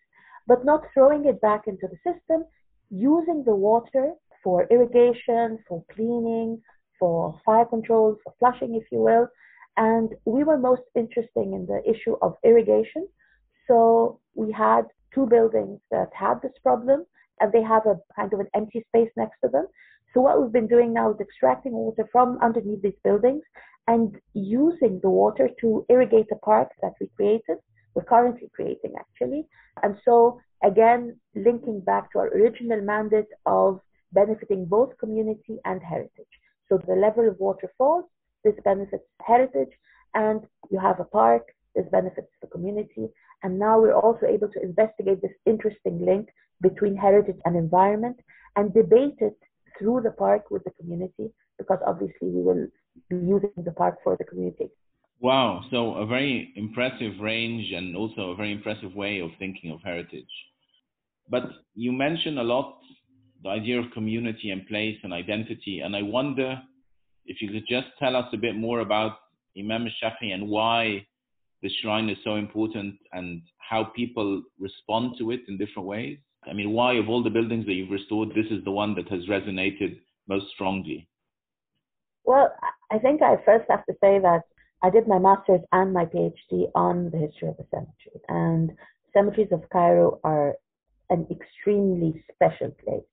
but 0.47 0.65
not 0.65 0.83
throwing 0.93 1.25
it 1.25 1.41
back 1.41 1.67
into 1.67 1.87
the 1.87 1.97
system, 1.97 2.45
using 2.89 3.43
the 3.45 3.55
water 3.55 4.13
for 4.43 4.67
irrigation, 4.71 5.59
for 5.67 5.83
cleaning, 5.93 6.61
for 6.97 7.39
fire 7.45 7.65
control, 7.65 8.17
for 8.23 8.33
flushing, 8.39 8.75
if 8.75 8.83
you 8.91 8.99
will. 8.99 9.27
And 9.77 10.13
we 10.25 10.43
were 10.43 10.57
most 10.57 10.81
interested 10.95 11.29
in 11.35 11.65
the 11.67 11.81
issue 11.89 12.15
of 12.21 12.35
irrigation. 12.43 13.07
So 13.67 14.19
we 14.35 14.51
had 14.51 14.83
two 15.13 15.25
buildings 15.25 15.79
that 15.91 16.09
had 16.13 16.41
this 16.41 16.51
problem, 16.63 17.05
and 17.39 17.51
they 17.53 17.63
have 17.63 17.85
a 17.85 17.99
kind 18.15 18.33
of 18.33 18.39
an 18.39 18.47
empty 18.55 18.83
space 18.89 19.11
next 19.15 19.39
to 19.43 19.49
them. 19.49 19.67
So 20.13 20.21
what 20.21 20.41
we've 20.41 20.51
been 20.51 20.67
doing 20.67 20.93
now 20.93 21.11
is 21.11 21.19
extracting 21.19 21.73
water 21.73 22.07
from 22.11 22.39
underneath 22.41 22.81
these 22.81 22.99
buildings 23.03 23.43
and 23.87 24.15
using 24.33 24.99
the 25.01 25.09
water 25.09 25.49
to 25.61 25.85
irrigate 25.89 26.27
the 26.29 26.35
park 26.37 26.69
that 26.81 26.93
we 26.99 27.07
created. 27.15 27.57
We're 27.93 28.03
currently 28.03 28.49
creating 28.53 28.93
actually. 28.99 29.47
And 29.83 29.97
so 30.05 30.39
again, 30.63 31.19
linking 31.35 31.81
back 31.81 32.11
to 32.11 32.19
our 32.19 32.27
original 32.29 32.81
mandate 32.81 33.31
of 33.45 33.79
benefiting 34.11 34.65
both 34.65 34.97
community 34.97 35.57
and 35.65 35.81
heritage. 35.81 36.33
So 36.67 36.77
the 36.77 36.95
level 36.95 37.27
of 37.27 37.39
water 37.39 37.71
falls, 37.77 38.05
this 38.43 38.55
benefits 38.63 39.03
heritage, 39.25 39.73
and 40.13 40.41
you 40.71 40.79
have 40.79 40.99
a 40.99 41.05
park, 41.05 41.43
this 41.75 41.85
benefits 41.91 42.29
the 42.41 42.47
community. 42.47 43.07
And 43.43 43.57
now 43.57 43.79
we're 43.79 43.93
also 43.93 44.25
able 44.25 44.49
to 44.49 44.61
investigate 44.61 45.21
this 45.21 45.31
interesting 45.45 46.03
link 46.05 46.29
between 46.61 46.95
heritage 46.95 47.39
and 47.45 47.55
environment 47.55 48.17
and 48.55 48.73
debate 48.73 49.17
it 49.19 49.37
through 49.79 50.01
the 50.03 50.11
park 50.11 50.51
with 50.51 50.63
the 50.63 50.71
community 50.71 51.31
because 51.57 51.79
obviously 51.85 52.29
we 52.29 52.41
will 52.41 52.67
be 53.09 53.15
using 53.15 53.51
the 53.57 53.71
park 53.71 53.97
for 54.03 54.15
the 54.17 54.23
community. 54.23 54.69
Wow, 55.21 55.63
so 55.71 55.95
a 55.95 56.05
very 56.05 56.53
impressive 56.55 57.19
range 57.19 57.71
and 57.73 57.95
also 57.95 58.31
a 58.31 58.35
very 58.35 58.51
impressive 58.51 58.93
way 58.93 59.19
of 59.19 59.31
thinking 59.39 59.71
of 59.71 59.81
heritage. 59.83 60.29
But 61.29 61.43
you 61.75 61.91
mentioned 61.91 62.39
a 62.39 62.43
lot 62.43 62.77
the 63.43 63.49
idea 63.49 63.79
of 63.79 63.85
community 63.93 64.51
and 64.51 64.67
place 64.67 64.97
and 65.03 65.13
identity, 65.13 65.79
and 65.79 65.95
I 65.95 66.01
wonder 66.01 66.61
if 67.25 67.41
you 67.41 67.49
could 67.49 67.67
just 67.67 67.87
tell 67.97 68.15
us 68.15 68.25
a 68.33 68.37
bit 68.37 68.55
more 68.55 68.79
about 68.79 69.17
Imam 69.57 69.87
Shafi 70.01 70.33
and 70.33 70.47
why 70.47 71.05
the 71.61 71.69
shrine 71.81 72.09
is 72.09 72.17
so 72.23 72.35
important 72.35 72.95
and 73.13 73.41
how 73.57 73.85
people 73.95 74.43
respond 74.59 75.15
to 75.19 75.31
it 75.31 75.41
in 75.47 75.57
different 75.57 75.87
ways. 75.87 76.17
I 76.47 76.53
mean, 76.53 76.71
why 76.71 76.93
of 76.93 77.09
all 77.09 77.23
the 77.23 77.29
buildings 77.29 77.65
that 77.65 77.73
you've 77.73 77.91
restored, 77.91 78.29
this 78.29 78.49
is 78.49 78.63
the 78.63 78.71
one 78.71 78.95
that 78.95 79.09
has 79.09 79.25
resonated 79.27 79.99
most 80.27 80.45
strongly? 80.53 81.07
Well, 82.23 82.53
I 82.91 82.99
think 82.99 83.21
I 83.21 83.37
first 83.45 83.65
have 83.69 83.85
to 83.85 83.93
say 84.01 84.19
that 84.19 84.43
I 84.81 84.89
did 84.89 85.07
my 85.07 85.19
master's 85.19 85.61
and 85.71 85.93
my 85.93 86.05
PhD 86.05 86.69
on 86.75 87.09
the 87.11 87.17
history 87.17 87.49
of 87.49 87.57
the 87.57 87.65
cemetery. 87.71 88.21
And 88.29 88.71
cemeteries 89.13 89.51
of 89.51 89.69
Cairo 89.71 90.19
are 90.23 90.55
an 91.09 91.27
extremely 91.29 92.23
special 92.33 92.71
place. 92.83 93.03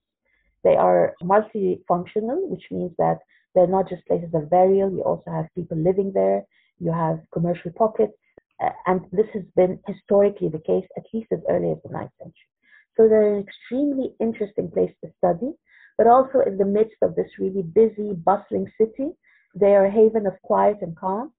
They 0.63 0.77
are 0.77 1.15
multifunctional, 1.23 2.49
which 2.49 2.65
means 2.71 2.93
that 2.99 3.19
they're 3.55 3.67
not 3.67 3.89
just 3.89 4.07
places 4.07 4.35
of 4.35 4.51
burial, 4.51 4.91
you 4.91 5.03
also 5.03 5.31
have 5.31 5.47
people 5.55 5.79
living 5.79 6.13
there, 6.13 6.45
you 6.79 6.93
have 6.93 7.21
commercial 7.33 7.73
pockets, 7.73 8.13
and 8.87 9.01
this 9.13 9.27
has 9.33 9.43
been 9.57 9.79
historically 9.87 10.49
the 10.49 10.59
case 10.59 10.85
at 10.97 11.05
least 11.13 11.29
as 11.33 11.41
early 11.49 11.71
as 11.71 11.79
the 11.83 11.89
9th 11.89 12.11
century. 12.19 12.51
So 12.97 13.09
they're 13.09 13.35
an 13.35 13.43
extremely 13.43 14.15
interesting 14.21 14.71
place 14.71 14.93
to 15.05 15.11
study, 15.19 15.53
but 15.99 16.07
also 16.07 16.41
in 16.47 16.57
the 16.57 16.65
midst 16.65 16.97
of 17.03 17.15
this 17.15 17.39
really 17.39 17.63
busy, 17.63 18.13
bustling 18.15 18.67
city, 18.79 19.11
they 19.55 19.75
are 19.75 19.87
a 19.87 19.91
haven 19.91 20.27
of 20.27 20.41
quiet 20.43 20.79
and 20.81 20.97
calm. 20.97 21.33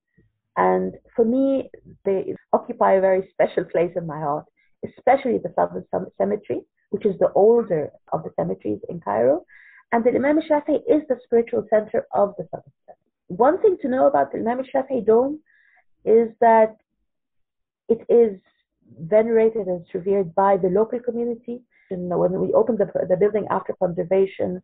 And 0.55 0.95
for 1.15 1.25
me, 1.25 1.69
they 2.03 2.35
occupy 2.53 2.93
a 2.93 3.01
very 3.01 3.27
special 3.31 3.63
place 3.63 3.91
in 3.95 4.07
my 4.07 4.19
heart, 4.19 4.45
especially 4.85 5.37
the 5.37 5.53
Southern 5.55 5.85
Cemetery, 6.17 6.61
which 6.89 7.05
is 7.05 7.17
the 7.19 7.31
older 7.33 7.91
of 8.11 8.23
the 8.23 8.31
cemeteries 8.35 8.81
in 8.89 8.99
Cairo. 8.99 9.45
And 9.91 10.03
the 10.03 10.09
Imam 10.09 10.39
Shafi'i 10.41 10.79
is 10.87 11.03
the 11.07 11.19
spiritual 11.23 11.65
center 11.69 12.07
of 12.13 12.33
the 12.37 12.47
Southern 12.49 12.73
Cemetery. 12.85 12.97
One 13.27 13.61
thing 13.61 13.77
to 13.81 13.87
know 13.87 14.07
about 14.07 14.31
the 14.31 14.39
Imam 14.39 14.63
Shafi'i 14.63 15.05
Dome 15.05 15.39
is 16.05 16.29
that 16.41 16.77
it 17.87 18.01
is 18.09 18.39
venerated 18.99 19.67
and 19.67 19.85
revered 19.93 20.33
by 20.35 20.57
the 20.57 20.69
local 20.69 20.99
community. 20.99 21.61
And 21.89 22.09
when 22.09 22.39
we 22.39 22.53
opened 22.53 22.79
the, 22.79 22.89
the 23.07 23.17
building 23.17 23.47
after 23.49 23.73
conservation, 23.73 24.61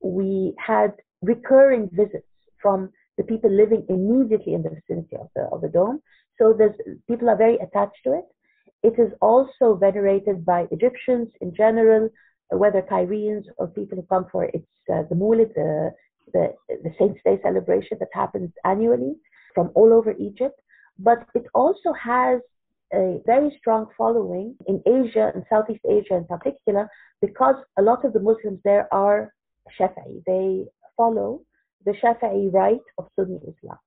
we 0.00 0.54
had 0.58 0.92
recurring 1.22 1.88
visits 1.92 2.26
from 2.60 2.90
the 3.16 3.24
people 3.24 3.50
living 3.50 3.84
immediately 3.88 4.54
in 4.54 4.62
the 4.62 4.70
vicinity 4.70 5.16
of 5.16 5.28
the, 5.34 5.42
of 5.52 5.62
the 5.62 5.68
dome. 5.68 6.00
So 6.38 6.54
there's, 6.56 6.74
people 7.08 7.30
are 7.30 7.36
very 7.36 7.56
attached 7.56 8.00
to 8.04 8.12
it. 8.12 8.24
It 8.82 9.00
is 9.00 9.12
also 9.20 9.74
venerated 9.74 10.44
by 10.44 10.66
Egyptians 10.70 11.28
in 11.40 11.54
general, 11.54 12.10
whether 12.50 12.82
Cairenes 12.82 13.44
or 13.56 13.68
people 13.68 13.96
who 13.96 14.02
come 14.02 14.26
for 14.30 14.44
its 14.44 14.66
uh, 14.92 15.02
the 15.08 15.14
Moulid, 15.14 15.52
the, 15.54 15.92
the, 16.32 16.54
the 16.68 16.92
Saints' 16.98 17.20
Day 17.24 17.40
celebration 17.42 17.96
that 18.00 18.08
happens 18.12 18.50
annually 18.64 19.14
from 19.54 19.70
all 19.74 19.92
over 19.92 20.12
Egypt. 20.12 20.60
But 20.98 21.26
it 21.34 21.46
also 21.54 21.92
has 21.94 22.40
a 22.92 23.20
very 23.26 23.54
strong 23.58 23.86
following 23.96 24.54
in 24.66 24.80
Asia 24.86 25.32
and 25.34 25.44
Southeast 25.50 25.84
Asia 25.88 26.14
in 26.14 26.24
particular 26.24 26.88
because 27.20 27.56
a 27.78 27.82
lot 27.82 28.04
of 28.04 28.12
the 28.12 28.20
Muslims 28.20 28.60
there 28.64 28.92
are 28.92 29.32
Shafi'i. 29.78 30.22
They 30.26 30.64
follow 30.96 31.42
the 31.84 31.92
Shafi'i 31.92 32.52
rite 32.52 32.78
of 32.98 33.08
Sunni 33.16 33.38
Islam, 33.38 33.78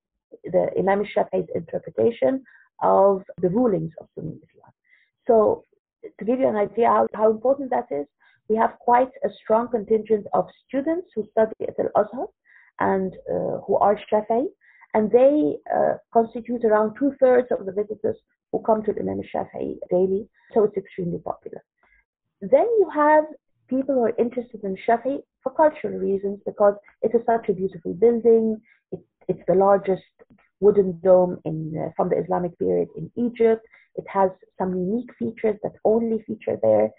the 0.44 0.70
Imam 0.78 1.06
Shafi'i's 1.06 1.50
interpretation 1.56 2.44
of 2.82 3.24
the 3.42 3.50
rulings 3.50 3.92
of 4.00 4.08
Sunni 4.16 4.36
Islam. 4.36 4.72
So, 5.28 5.64
to 6.18 6.26
give 6.26 6.40
you 6.40 6.48
an 6.48 6.56
idea 6.56 6.88
how, 6.88 7.08
how 7.14 7.30
important 7.30 7.70
that 7.72 7.88
is, 7.92 8.06
we 8.48 8.56
have 8.56 8.80
quite 8.80 9.12
a 9.24 9.30
strong 9.44 9.70
contingent 9.70 10.26
of 10.34 10.48
students 10.68 11.08
who 11.14 11.28
study 11.32 11.54
at 11.68 11.76
Al 11.80 12.04
Azhar 12.04 12.28
and 12.80 13.14
uh, 13.30 13.60
who 13.66 13.78
are 13.78 14.00
Shafi'i, 14.12 14.46
and 14.94 15.12
they 15.12 15.58
uh, 15.74 15.96
constitute 16.14 16.66
around 16.66 16.96
two 16.98 17.14
thirds 17.20 17.48
of 17.52 17.66
the 17.66 17.72
visitors 17.72 18.18
who 18.52 18.62
come 18.64 18.84
to 18.84 18.94
Imam 19.00 19.22
Shafi'i 19.22 19.78
daily, 19.90 20.28
so 20.54 20.64
it's 20.64 20.78
extremely 20.78 21.20
popular. 21.20 21.64
Then 22.42 22.68
you 22.80 22.90
have 22.94 23.26
people 23.70 23.96
who 23.96 24.06
are 24.06 24.16
interested 24.18 24.64
in 24.64 24.76
Shafi'i 24.88 25.20
for 25.44 25.54
cultural 25.54 26.00
reasons 26.00 26.40
because 26.46 26.76
it 27.02 27.12
is 27.14 27.22
such 27.26 27.50
a 27.50 27.54
beautiful 27.54 27.94
building. 27.94 28.62
It, 28.92 29.00
it's 29.28 29.44
the 29.48 29.56
largest 29.56 30.04
wooden 30.60 31.00
dome 31.04 31.40
in, 31.46 31.74
uh, 31.78 31.90
from 31.96 32.10
the 32.10 32.18
Islamic 32.18 32.58
period 32.58 32.90
in 32.98 33.12
Egypt. 33.16 33.66
It 33.96 34.06
has 34.08 34.32
some 34.58 34.76
unique 34.76 35.12
features 35.18 35.58
that 35.64 35.74
only 35.86 36.24
feature 36.28 36.58
there. 36.62 36.90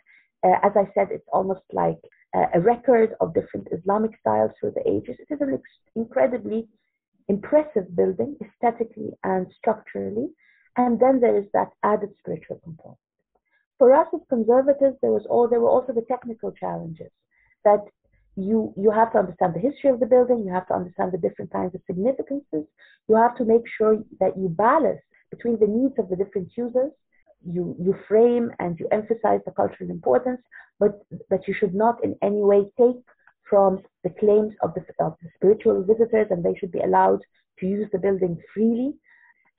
Uh, 0.42 0.58
as 0.62 0.72
I 0.76 0.88
said, 0.94 1.08
it's 1.10 1.28
almost 1.32 1.62
like 1.72 1.98
uh, 2.36 2.46
a 2.54 2.60
record 2.60 3.14
of 3.20 3.34
different 3.34 3.68
Islamic 3.72 4.12
styles 4.20 4.52
through 4.58 4.72
the 4.72 4.88
ages. 4.88 5.16
It 5.18 5.34
is 5.34 5.40
an 5.40 5.54
ex- 5.54 5.92
incredibly 5.96 6.68
impressive 7.28 7.94
building, 7.96 8.36
aesthetically 8.44 9.10
and 9.24 9.46
structurally. 9.58 10.28
And 10.76 11.00
then 11.00 11.20
there 11.20 11.36
is 11.36 11.46
that 11.52 11.70
added 11.82 12.10
spiritual 12.20 12.60
component. 12.62 12.98
For 13.78 13.94
us 13.94 14.08
as 14.14 14.20
conservatives, 14.28 14.96
there 15.00 15.10
was 15.10 15.26
all 15.28 15.48
there 15.48 15.60
were 15.60 15.68
also 15.68 15.92
the 15.92 16.04
technical 16.08 16.52
challenges 16.52 17.10
that 17.64 17.84
you 18.36 18.72
you 18.76 18.90
have 18.90 19.12
to 19.12 19.18
understand 19.18 19.54
the 19.54 19.60
history 19.60 19.90
of 19.90 20.00
the 20.00 20.06
building, 20.06 20.44
you 20.44 20.52
have 20.52 20.68
to 20.68 20.74
understand 20.74 21.12
the 21.12 21.18
different 21.18 21.50
kinds 21.50 21.74
of 21.74 21.80
significances, 21.86 22.64
you 23.08 23.16
have 23.16 23.36
to 23.36 23.44
make 23.44 23.62
sure 23.76 23.98
that 24.20 24.36
you 24.36 24.48
balance 24.48 25.00
between 25.30 25.58
the 25.58 25.66
needs 25.66 25.94
of 25.98 26.08
the 26.08 26.16
different 26.16 26.50
users. 26.56 26.92
You 27.44 27.74
you 27.80 27.94
frame 28.06 28.52
and 28.58 28.78
you 28.78 28.86
emphasize 28.92 29.40
the 29.46 29.52
cultural 29.52 29.90
importance, 29.90 30.40
but 30.78 31.00
that 31.30 31.48
you 31.48 31.54
should 31.54 31.74
not 31.74 32.04
in 32.04 32.16
any 32.22 32.42
way 32.42 32.64
take 32.78 33.02
from 33.48 33.82
the 34.04 34.10
claims 34.10 34.54
of 34.62 34.74
the, 34.74 34.82
of 35.04 35.16
the 35.22 35.28
spiritual 35.36 35.82
visitors 35.82 36.28
and 36.30 36.44
they 36.44 36.54
should 36.58 36.70
be 36.70 36.80
allowed 36.80 37.20
to 37.58 37.66
use 37.66 37.88
the 37.92 37.98
building 37.98 38.38
freely 38.54 38.94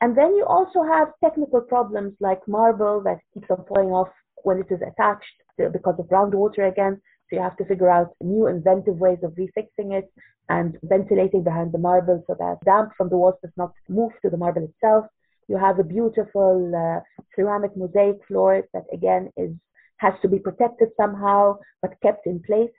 and 0.02 0.18
then 0.18 0.36
you 0.36 0.46
also 0.46 0.84
have 0.84 1.10
technical 1.24 1.62
problems 1.62 2.14
like 2.20 2.42
marble 2.48 3.02
that 3.04 3.20
keeps 3.34 3.50
on 3.52 3.64
falling 3.68 3.90
off 3.90 4.10
when 4.44 4.58
it 4.58 4.68
is 4.72 4.82
attached 4.82 5.36
because 5.58 5.96
of 6.00 6.08
groundwater 6.08 6.68
again. 6.68 7.00
So 7.30 7.36
you 7.36 7.42
have 7.42 7.56
to 7.58 7.66
figure 7.66 7.90
out 7.90 8.16
new 8.20 8.48
inventive 8.48 8.98
ways 8.98 9.20
of 9.24 9.34
refixing 9.34 9.94
it 9.94 10.12
and 10.50 10.78
ventilating 10.84 11.44
behind 11.44 11.72
the 11.72 11.78
marble 11.78 12.24
so 12.26 12.36
that 12.40 12.58
damp 12.66 12.92
from 12.98 13.10
the 13.10 13.18
walls 13.18 13.36
does 13.44 13.54
not 13.58 13.74
move 13.88 14.12
to 14.24 14.30
the 14.30 14.38
marble 14.38 14.64
itself. 14.64 15.06
You 15.48 15.58
have 15.58 15.80
a 15.80 15.84
beautiful 15.84 16.72
uh, 16.76 17.02
ceramic 17.36 17.78
mosaic 17.78 18.18
floor 18.28 18.64
that 18.74 18.86
again 18.92 19.32
is 19.38 19.52
has 19.98 20.14
to 20.24 20.28
be 20.28 20.40
protected 20.40 20.90
somehow 20.98 21.58
but 21.82 21.94
kept 22.02 22.26
in 22.26 22.42
place. 22.48 22.72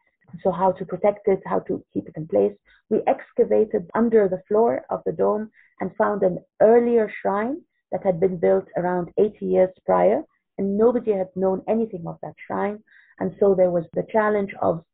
So 0.43 0.51
how 0.51 0.73
to 0.73 0.85
protect 0.85 1.29
it, 1.29 1.41
how 1.47 1.61
to 1.61 1.85
keep 1.93 2.09
it 2.09 2.17
in 2.17 2.27
place. 2.27 2.53
We 2.91 3.01
excavated 3.07 3.91
under 3.95 4.29
the 4.29 4.43
floor 4.49 4.85
of 4.91 5.03
the 5.05 5.13
dome 5.13 5.51
and 5.81 5.97
found 5.97 6.23
an 6.23 6.39
earlier 6.61 7.11
shrine 7.21 7.63
that 7.91 8.05
had 8.05 8.21
been 8.21 8.39
built 8.39 8.67
around 8.77 9.11
80 9.19 9.45
years 9.45 9.71
prior, 9.85 10.23
and 10.59 10.79
nobody 10.79 11.13
had 11.13 11.29
known 11.37 11.63
anything 11.69 12.05
of 12.07 12.19
that 12.23 12.35
shrine. 12.47 12.83
And 13.21 13.35
so 13.39 13.55
there 13.55 13.71
was 13.71 13.85
the 13.93 14.07
challenge 14.11 14.53
of 14.61 14.85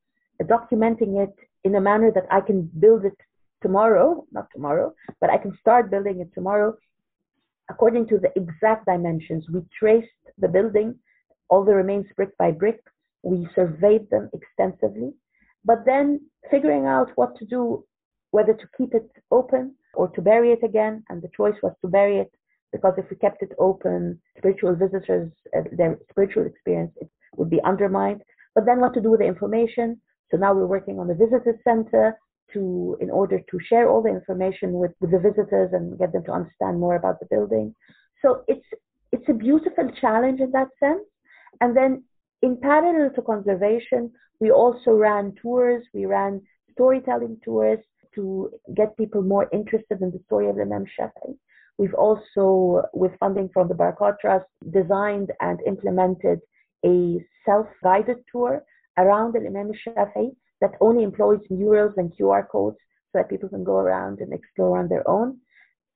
documenting 0.43 1.23
it 1.23 1.35
in 1.65 1.75
a 1.75 1.81
manner 1.81 2.11
that 2.15 2.27
I 2.31 2.41
can 2.41 2.71
build 2.79 3.05
it 3.05 3.17
tomorrow, 3.63 4.25
not 4.33 4.49
tomorrow, 4.55 4.95
but 5.21 5.31
I 5.31 5.39
can 5.39 5.57
start 5.61 5.91
building 5.91 6.21
it 6.21 6.31
tomorrow 6.35 6.77
according 7.71 8.09
to 8.09 8.19
the 8.19 8.33
exact 8.37 8.87
dimensions. 8.87 9.45
We 9.53 9.63
traced 9.79 10.09
the 10.39 10.49
building, 10.49 10.95
all 11.49 11.65
the 11.65 11.75
remains 11.75 12.07
brick 12.17 12.37
by 12.39 12.51
brick. 12.51 12.81
We 13.23 13.49
surveyed 13.55 14.09
them 14.11 14.31
extensively. 14.33 15.13
But 15.65 15.85
then 15.85 16.21
figuring 16.51 16.87
out 16.87 17.11
what 17.17 17.37
to 17.37 17.45
do, 17.47 17.85
whether 18.31 18.55
to 18.55 18.69
keep 18.77 18.95
it 18.95 19.11
open 19.31 19.75
or 19.95 20.09
to 20.09 20.23
bury 20.23 20.53
it 20.53 20.63
again, 20.63 21.05
and 21.09 21.23
the 21.23 21.31
choice 21.37 21.57
was 21.63 21.75
to 21.83 21.89
bury 21.89 22.19
it 22.19 22.31
because 22.73 22.95
if 22.99 23.07
we 23.11 23.17
kept 23.17 23.43
it 23.43 23.53
open, 23.59 24.21
spiritual 24.37 24.75
visitors, 24.75 25.33
uh, 25.57 25.63
their 25.73 25.99
spiritual 26.11 26.47
experience 26.47 26.93
would 27.37 27.51
be 27.51 27.61
undermined. 27.65 28.23
But 28.55 28.67
then 28.67 28.81
what 28.81 28.95
to 28.95 29.01
do 29.01 29.11
with 29.11 29.21
the 29.21 29.27
information? 29.27 30.01
So 30.31 30.37
now 30.37 30.53
we're 30.53 30.67
working 30.67 30.99
on 30.99 31.09
the 31.09 31.15
visitor 31.15 31.59
center 31.65 32.19
to, 32.53 32.97
in 33.01 33.11
order 33.11 33.41
to 33.51 33.59
share 33.69 33.89
all 33.89 34.03
the 34.03 34.11
information 34.11 34.75
with, 34.75 34.93
with 35.01 35.11
the 35.11 35.19
visitors 35.19 35.71
and 35.73 35.99
get 35.99 36.13
them 36.13 36.25
to 36.25 36.33
understand 36.33 36.79
more 36.79 36.97
about 36.97 37.21
the 37.21 37.27
building. 37.31 37.75
So 38.23 38.43
it's 38.49 38.67
it's 39.13 39.29
a 39.29 39.33
beautiful 39.33 39.91
challenge 40.01 40.41
in 40.41 40.51
that 40.53 40.69
sense. 40.79 41.05
And 41.61 41.77
then 41.77 42.05
in 42.43 42.59
parallel 42.61 43.11
to 43.15 43.23
conservation, 43.23 44.13
we 44.41 44.51
also 44.51 44.93
ran 44.93 45.35
tours, 45.41 45.85
we 45.93 46.07
ran 46.07 46.41
storytelling 46.73 47.39
tours 47.45 47.79
to 48.15 48.51
get 48.77 48.97
people 48.97 49.23
more 49.23 49.49
interested 49.53 50.01
in 50.01 50.11
the 50.11 50.21
story 50.27 50.49
of 50.49 50.59
Imam 50.59 50.85
Shafi'i. 50.99 51.37
We've 51.77 51.95
also, 51.95 52.83
with 52.93 53.13
funding 53.21 53.51
from 53.53 53.69
the 53.69 53.75
Barakat 53.75 54.19
Trust, 54.21 54.47
designed 54.71 55.31
and 55.41 55.61
implemented 55.67 56.41
a 56.85 57.25
self-guided 57.45 58.19
tour 58.31 58.65
around 58.97 59.35
the 59.35 59.41
Imam 59.47 59.71
Shafi'i 59.87 60.31
that 60.61 60.73
only 60.81 61.05
employs 61.05 61.41
murals 61.51 61.95
and 61.97 62.13
QR 62.17 62.49
codes 62.49 62.79
so 63.13 63.19
that 63.19 63.31
people 63.31 63.49
can 63.49 63.65
go 63.65 63.77
around 63.77 64.21
and 64.21 64.33
explore 64.33 64.79
on 64.79 64.89
their 64.89 65.09
own. 65.09 65.39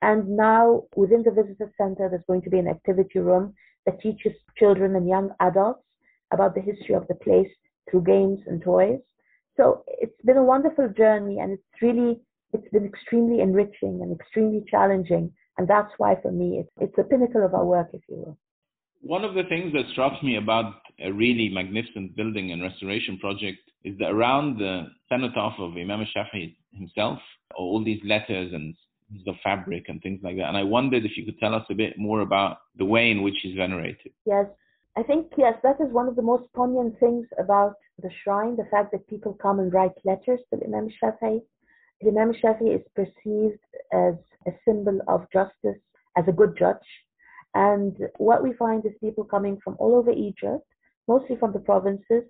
And 0.02 0.36
now 0.36 0.82
within 0.96 1.22
the 1.22 1.30
visitor 1.30 1.72
center, 1.76 2.08
there's 2.08 2.24
going 2.26 2.42
to 2.42 2.50
be 2.50 2.58
an 2.58 2.68
activity 2.68 3.18
room 3.18 3.54
that 3.86 4.00
teaches 4.00 4.32
children 4.56 4.96
and 4.96 5.08
young 5.08 5.30
adults 5.40 5.82
about 6.32 6.54
the 6.54 6.60
history 6.60 6.94
of 6.94 7.06
the 7.08 7.14
place 7.14 7.50
through 7.92 8.02
games 8.02 8.40
and 8.46 8.60
toys. 8.60 8.98
So 9.56 9.84
it's 9.86 10.20
been 10.24 10.38
a 10.38 10.42
wonderful 10.42 10.88
journey 10.88 11.38
and 11.38 11.52
it's 11.52 11.82
really, 11.82 12.20
it's 12.52 12.68
been 12.72 12.86
extremely 12.86 13.40
enriching 13.40 14.00
and 14.02 14.18
extremely 14.18 14.64
challenging. 14.68 15.30
And 15.58 15.68
that's 15.68 15.92
why 15.98 16.16
for 16.20 16.32
me, 16.32 16.58
it's, 16.60 16.70
it's 16.80 16.96
the 16.96 17.04
pinnacle 17.04 17.44
of 17.44 17.54
our 17.54 17.64
work, 17.64 17.90
if 17.92 18.00
you 18.08 18.16
will. 18.16 18.38
One 19.02 19.24
of 19.24 19.34
the 19.34 19.42
things 19.44 19.72
that 19.74 19.84
struck 19.92 20.22
me 20.22 20.36
about 20.36 20.74
a 21.04 21.12
really 21.12 21.48
magnificent 21.48 22.16
building 22.16 22.52
and 22.52 22.62
restoration 22.62 23.18
project 23.18 23.58
is 23.84 23.98
that 23.98 24.10
around 24.10 24.58
the 24.58 24.86
cenotaph 25.08 25.54
of 25.58 25.72
Imam 25.72 26.06
Shafi 26.16 26.56
himself, 26.72 27.18
all 27.54 27.84
these 27.84 28.00
letters 28.04 28.52
and 28.54 28.74
of 29.26 29.34
fabric 29.44 29.84
and 29.88 30.00
things 30.02 30.20
like 30.22 30.36
that. 30.36 30.48
And 30.48 30.56
I 30.56 30.62
wondered 30.62 31.04
if 31.04 31.16
you 31.16 31.24
could 31.26 31.38
tell 31.38 31.54
us 31.54 31.64
a 31.70 31.74
bit 31.74 31.98
more 31.98 32.22
about 32.22 32.58
the 32.78 32.84
way 32.84 33.10
in 33.10 33.22
which 33.22 33.34
he's 33.42 33.56
venerated. 33.56 34.12
Yes, 34.24 34.46
I 34.96 35.02
think, 35.02 35.32
yes, 35.38 35.54
that 35.62 35.80
is 35.80 35.92
one 35.92 36.06
of 36.06 36.16
the 36.16 36.22
most 36.22 36.52
poignant 36.54 36.98
things 37.00 37.26
about 37.38 37.74
the 38.02 38.10
shrine, 38.22 38.56
the 38.56 38.68
fact 38.70 38.92
that 38.92 39.08
people 39.08 39.32
come 39.40 39.58
and 39.58 39.72
write 39.72 39.92
letters 40.04 40.40
to 40.50 40.60
Imam 40.64 40.88
Shafi. 41.02 41.40
Imam 42.06 42.32
Shafi 42.32 42.74
is 42.74 42.82
perceived 42.94 43.60
as 43.92 44.14
a 44.46 44.50
symbol 44.66 45.00
of 45.08 45.26
justice, 45.32 45.80
as 46.16 46.24
a 46.28 46.32
good 46.32 46.56
judge. 46.58 46.76
And 47.54 47.96
what 48.18 48.42
we 48.42 48.52
find 48.54 48.84
is 48.84 48.92
people 49.00 49.24
coming 49.24 49.58
from 49.64 49.76
all 49.78 49.94
over 49.96 50.10
Egypt, 50.10 50.66
mostly 51.08 51.36
from 51.36 51.52
the 51.52 51.60
provinces. 51.60 52.24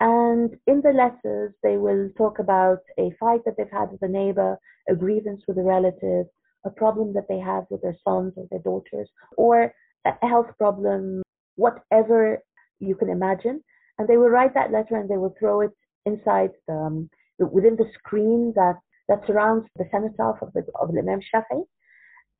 And 0.00 0.56
in 0.66 0.82
the 0.82 0.92
letters, 0.92 1.54
they 1.62 1.76
will 1.76 2.10
talk 2.18 2.38
about 2.40 2.80
a 2.98 3.12
fight 3.20 3.40
that 3.46 3.54
they've 3.56 3.70
had 3.70 3.90
with 3.90 4.02
a 4.02 4.08
neighbor, 4.08 4.58
a 4.88 4.94
grievance 4.94 5.42
with 5.46 5.56
a 5.58 5.62
relative, 5.62 6.26
a 6.64 6.70
problem 6.70 7.14
that 7.14 7.28
they 7.28 7.38
have 7.38 7.64
with 7.70 7.82
their 7.82 7.96
sons 8.04 8.34
or 8.36 8.46
their 8.50 8.60
daughters, 8.60 9.08
or 9.36 9.72
a 10.04 10.26
health 10.26 10.50
problem, 10.58 11.22
whatever 11.56 12.38
you 12.80 12.94
can 12.94 13.08
imagine. 13.08 13.62
And 13.98 14.08
they 14.08 14.16
will 14.16 14.28
write 14.28 14.54
that 14.54 14.72
letter 14.72 14.96
and 14.96 15.08
they 15.08 15.16
will 15.16 15.34
throw 15.38 15.60
it 15.60 15.70
inside 16.06 16.50
the, 16.66 16.74
um, 16.74 17.10
within 17.38 17.76
the 17.76 17.90
screen 17.94 18.52
that, 18.56 18.78
that 19.08 19.22
surrounds 19.26 19.66
the 19.76 19.84
cenotaph 19.90 20.42
of, 20.42 20.52
the, 20.54 20.64
of 20.80 20.90
Imam 20.90 21.20
Shafi. 21.20 21.62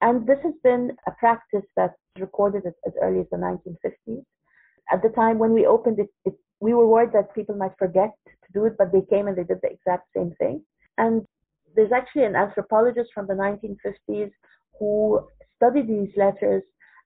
And 0.01 0.27
this 0.27 0.39
has 0.43 0.55
been 0.65 0.97
a 1.07 1.13
practice 1.13 1.65
that's 1.77 1.95
recorded 2.19 2.67
as, 2.67 2.73
as 2.87 2.93
early 3.01 3.21
as 3.21 3.27
the 3.31 3.37
1950s. 3.37 4.25
At 4.93 5.03
the 5.03 5.11
time 5.11 5.39
when 5.39 5.53
we 5.53 5.67
opened 5.67 6.01
it, 6.01 6.09
it, 6.25 6.35
we 6.61 6.75
were 6.75 6.87
worried 6.87 7.13
that 7.13 7.35
people 7.35 7.55
might 7.55 7.79
forget 7.79 8.11
to 8.27 8.53
do 8.53 8.65
it, 8.65 8.77
but 8.77 8.93
they 8.93 9.03
came 9.09 9.29
and 9.29 9.37
they 9.37 9.45
did 9.45 9.61
the 9.63 9.71
exact 9.71 10.09
same 10.15 10.33
thing. 10.39 10.63
And 10.99 11.27
there's 11.75 11.93
actually 11.93 12.25
an 12.25 12.37
anthropologist 12.37 13.11
from 13.15 13.27
the 13.27 13.35
1950s 13.35 14.31
who 14.79 15.21
studied 15.57 15.89
these 15.89 16.11
letters 16.17 16.63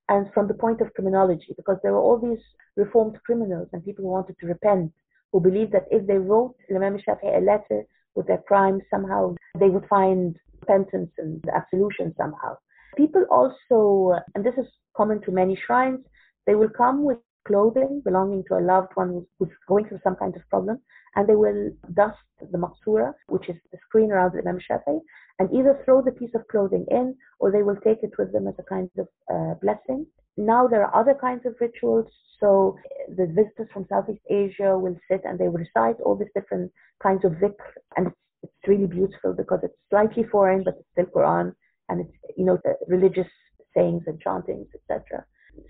and 0.08 0.32
from 0.32 0.46
the 0.48 0.54
point 0.54 0.80
of 0.80 0.92
criminology, 0.94 1.54
because 1.56 1.78
there 1.82 1.92
were 1.92 2.00
all 2.00 2.18
these 2.18 2.42
reformed 2.76 3.18
criminals 3.24 3.68
and 3.72 3.84
people 3.84 4.04
who 4.04 4.10
wanted 4.10 4.36
to 4.40 4.46
repent, 4.46 4.92
who 5.32 5.40
believed 5.40 5.72
that 5.72 5.86
if 5.90 6.06
they 6.06 6.18
wrote 6.18 6.54
Imam 6.70 6.98
Shafi'i 6.98 7.38
a 7.38 7.40
letter 7.40 7.84
with 8.14 8.26
their 8.26 8.42
crime, 8.48 8.80
somehow 8.90 9.34
they 9.58 9.68
would 9.68 9.86
find 9.88 10.36
repentance 10.60 11.10
and 11.18 11.44
absolution 11.54 12.14
somehow. 12.16 12.56
People 12.96 13.24
also, 13.30 14.18
and 14.34 14.44
this 14.44 14.54
is 14.56 14.66
common 14.96 15.20
to 15.22 15.30
many 15.30 15.58
shrines, 15.66 16.00
they 16.46 16.54
will 16.54 16.70
come 16.70 17.04
with 17.04 17.18
clothing 17.46 18.02
belonging 18.04 18.42
to 18.48 18.56
a 18.56 18.60
loved 18.60 18.90
one 18.94 19.26
who's, 19.38 19.50
going 19.68 19.86
through 19.86 20.00
some 20.02 20.16
kind 20.16 20.34
of 20.36 20.42
problem, 20.48 20.78
and 21.14 21.28
they 21.28 21.36
will 21.36 21.70
dust 21.94 22.18
the 22.52 22.58
maksura, 22.58 23.12
which 23.28 23.48
is 23.48 23.56
the 23.72 23.78
screen 23.86 24.10
around 24.10 24.32
the 24.32 24.40
Imam 24.40 24.58
Shafi, 24.58 25.00
and 25.38 25.52
either 25.52 25.80
throw 25.84 26.02
the 26.02 26.12
piece 26.12 26.34
of 26.34 26.46
clothing 26.48 26.86
in 26.90 27.14
or 27.38 27.50
they 27.50 27.62
will 27.62 27.76
take 27.76 28.02
it 28.02 28.12
with 28.18 28.32
them 28.32 28.46
as 28.46 28.54
a 28.58 28.62
kind 28.62 28.90
of 28.98 29.08
uh, 29.32 29.54
blessing. 29.60 30.06
Now 30.36 30.66
there 30.66 30.84
are 30.84 31.00
other 31.00 31.14
kinds 31.14 31.46
of 31.46 31.54
rituals. 31.60 32.06
So 32.40 32.76
the 33.08 33.26
visitors 33.26 33.68
from 33.72 33.86
Southeast 33.88 34.20
Asia 34.30 34.78
will 34.78 34.96
sit 35.10 35.22
and 35.24 35.38
they 35.38 35.48
will 35.48 35.64
recite 35.66 36.00
all 36.00 36.16
these 36.16 36.28
different 36.34 36.70
kinds 37.02 37.24
of 37.24 37.32
dhikr, 37.32 37.70
and 37.96 38.08
it's, 38.08 38.16
it's 38.42 38.68
really 38.68 38.86
beautiful 38.86 39.32
because 39.32 39.60
it's 39.62 39.76
slightly 39.90 40.24
foreign, 40.24 40.62
but 40.62 40.74
it's 40.78 40.88
still 40.92 41.06
Quran, 41.06 41.54
and 41.88 42.02
it's 42.02 42.36
you 42.36 42.44
know 42.44 42.58
the 42.64 42.74
religious 42.88 43.28
sayings 43.74 44.02
and 44.06 44.20
chantings, 44.20 44.68
etc. 44.74 45.24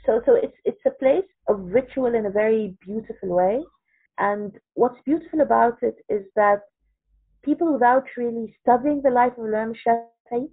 So 0.05 0.21
so 0.27 0.35
it's 0.35 0.57
it's 0.65 0.85
a 0.87 0.91
place 0.91 1.31
of 1.49 1.61
ritual 1.61 2.15
in 2.15 2.27
a 2.27 2.31
very 2.31 2.77
beautiful 2.85 3.29
way. 3.29 3.63
And 4.19 4.53
what's 4.75 5.01
beautiful 5.05 5.43
about 5.43 5.79
it 5.83 5.97
is 6.09 6.25
that 6.35 6.63
people 7.47 7.73
without 7.73 8.05
really 8.17 8.55
studying 8.61 9.01
the 9.03 9.11
life 9.11 9.33
of 9.39 9.45
Imam 9.45 9.73
Shafi'i 9.73 10.49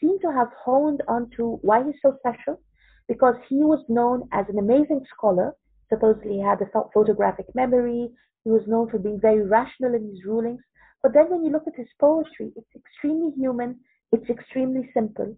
seem 0.00 0.18
to 0.20 0.32
have 0.32 0.48
honed 0.64 1.02
onto 1.08 1.56
why 1.62 1.82
he's 1.84 2.00
so 2.00 2.16
special 2.20 2.60
because 3.08 3.34
he 3.48 3.56
was 3.56 3.84
known 3.88 4.28
as 4.32 4.46
an 4.48 4.58
amazing 4.58 5.04
scholar. 5.12 5.54
Supposedly, 5.88 6.34
he 6.34 6.42
had 6.42 6.60
a 6.62 6.70
photographic 6.94 7.46
memory. 7.54 8.10
He 8.44 8.50
was 8.50 8.62
known 8.68 8.88
for 8.88 8.98
being 8.98 9.20
very 9.20 9.42
rational 9.42 9.94
in 9.94 10.04
his 10.08 10.24
rulings. 10.24 10.62
But 11.02 11.12
then, 11.14 11.30
when 11.30 11.44
you 11.44 11.50
look 11.50 11.66
at 11.66 11.76
his 11.76 11.92
poetry, 12.00 12.52
it's 12.56 12.74
extremely 12.76 13.32
human, 13.36 13.80
it's 14.12 14.30
extremely 14.30 14.88
simple. 14.94 15.36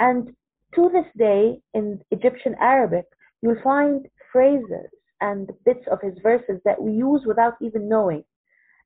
And 0.00 0.34
to 0.74 0.90
this 0.92 1.06
day, 1.16 1.60
in 1.74 2.00
Egyptian 2.10 2.54
Arabic, 2.60 3.06
you'll 3.42 3.62
find 3.62 4.06
phrases 4.32 4.90
and 5.20 5.50
bits 5.64 5.86
of 5.90 6.00
his 6.02 6.14
verses 6.22 6.60
that 6.64 6.80
we 6.82 6.92
use 6.92 7.22
without 7.26 7.54
even 7.60 7.88
knowing. 7.88 8.24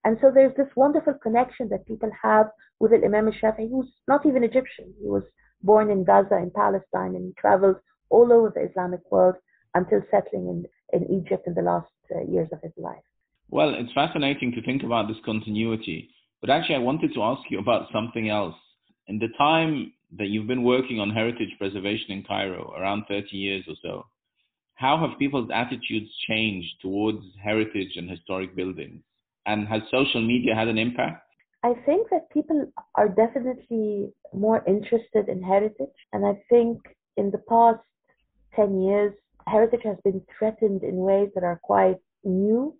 And 0.04 0.18
so 0.20 0.30
there's 0.34 0.56
this 0.56 0.68
wonderful 0.74 1.14
connection 1.22 1.68
that 1.68 1.86
people 1.86 2.10
have 2.22 2.46
with 2.80 2.92
Imam 2.92 3.30
Shafi'i, 3.30 3.70
who's 3.70 3.92
not 4.08 4.26
even 4.26 4.42
Egyptian. 4.42 4.92
He 5.00 5.08
was 5.08 5.22
born 5.62 5.90
in 5.90 6.04
Gaza 6.04 6.36
in 6.38 6.50
Palestine 6.50 7.14
and 7.14 7.36
traveled 7.36 7.76
all 8.10 8.32
over 8.32 8.52
the 8.54 8.68
Islamic 8.68 9.00
world 9.10 9.36
until 9.74 10.02
settling 10.10 10.66
in, 10.92 11.00
in 11.00 11.10
Egypt 11.22 11.46
in 11.46 11.54
the 11.54 11.62
last 11.62 11.88
uh, 12.14 12.20
years 12.30 12.48
of 12.52 12.60
his 12.62 12.72
life. 12.76 13.02
Well, 13.48 13.74
it's 13.74 13.92
fascinating 13.92 14.52
to 14.52 14.62
think 14.62 14.82
about 14.82 15.08
this 15.08 15.18
continuity. 15.24 16.10
But 16.40 16.50
actually, 16.50 16.74
I 16.74 16.78
wanted 16.78 17.14
to 17.14 17.22
ask 17.22 17.42
you 17.50 17.60
about 17.60 17.88
something 17.92 18.28
else. 18.28 18.56
In 19.06 19.18
the 19.18 19.28
time 19.38 19.92
that 20.18 20.28
you've 20.28 20.48
been 20.48 20.64
working 20.64 20.98
on 20.98 21.10
heritage 21.10 21.50
preservation 21.58 22.10
in 22.10 22.24
Cairo, 22.24 22.74
around 22.76 23.04
30 23.08 23.36
years 23.36 23.64
or 23.68 23.74
so, 23.82 24.06
how 24.74 24.98
have 24.98 25.18
people's 25.18 25.50
attitudes 25.54 26.10
changed 26.28 26.74
towards 26.80 27.24
heritage 27.42 27.92
and 27.96 28.10
historic 28.10 28.56
buildings? 28.56 29.02
And 29.46 29.66
has 29.68 29.82
social 29.90 30.20
media 30.20 30.54
had 30.54 30.68
an 30.68 30.78
impact? 30.78 31.22
I 31.64 31.74
think 31.86 32.08
that 32.10 32.30
people 32.30 32.66
are 32.96 33.08
definitely 33.08 34.12
more 34.32 34.64
interested 34.66 35.28
in 35.28 35.42
heritage. 35.42 35.96
And 36.12 36.26
I 36.26 36.34
think 36.48 36.78
in 37.16 37.30
the 37.30 37.42
past 37.48 37.80
10 38.56 38.82
years, 38.82 39.12
heritage 39.46 39.82
has 39.84 39.96
been 40.04 40.22
threatened 40.38 40.82
in 40.82 40.96
ways 40.96 41.30
that 41.34 41.44
are 41.44 41.60
quite 41.62 41.98
new 42.24 42.76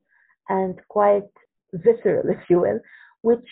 and 0.49 0.79
quite 0.89 1.31
visceral, 1.73 2.29
if 2.29 2.49
you 2.49 2.61
will, 2.61 2.81
which 3.23 3.47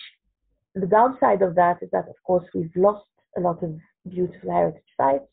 the 0.75 0.87
downside 0.87 1.41
of 1.41 1.55
that 1.55 1.77
is 1.81 1.89
that, 1.91 2.07
of 2.07 2.15
course, 2.25 2.45
we've 2.53 2.75
lost 2.75 3.05
a 3.37 3.41
lot 3.41 3.61
of 3.63 3.75
beautiful 4.09 4.51
heritage 4.51 4.83
sites. 4.97 5.25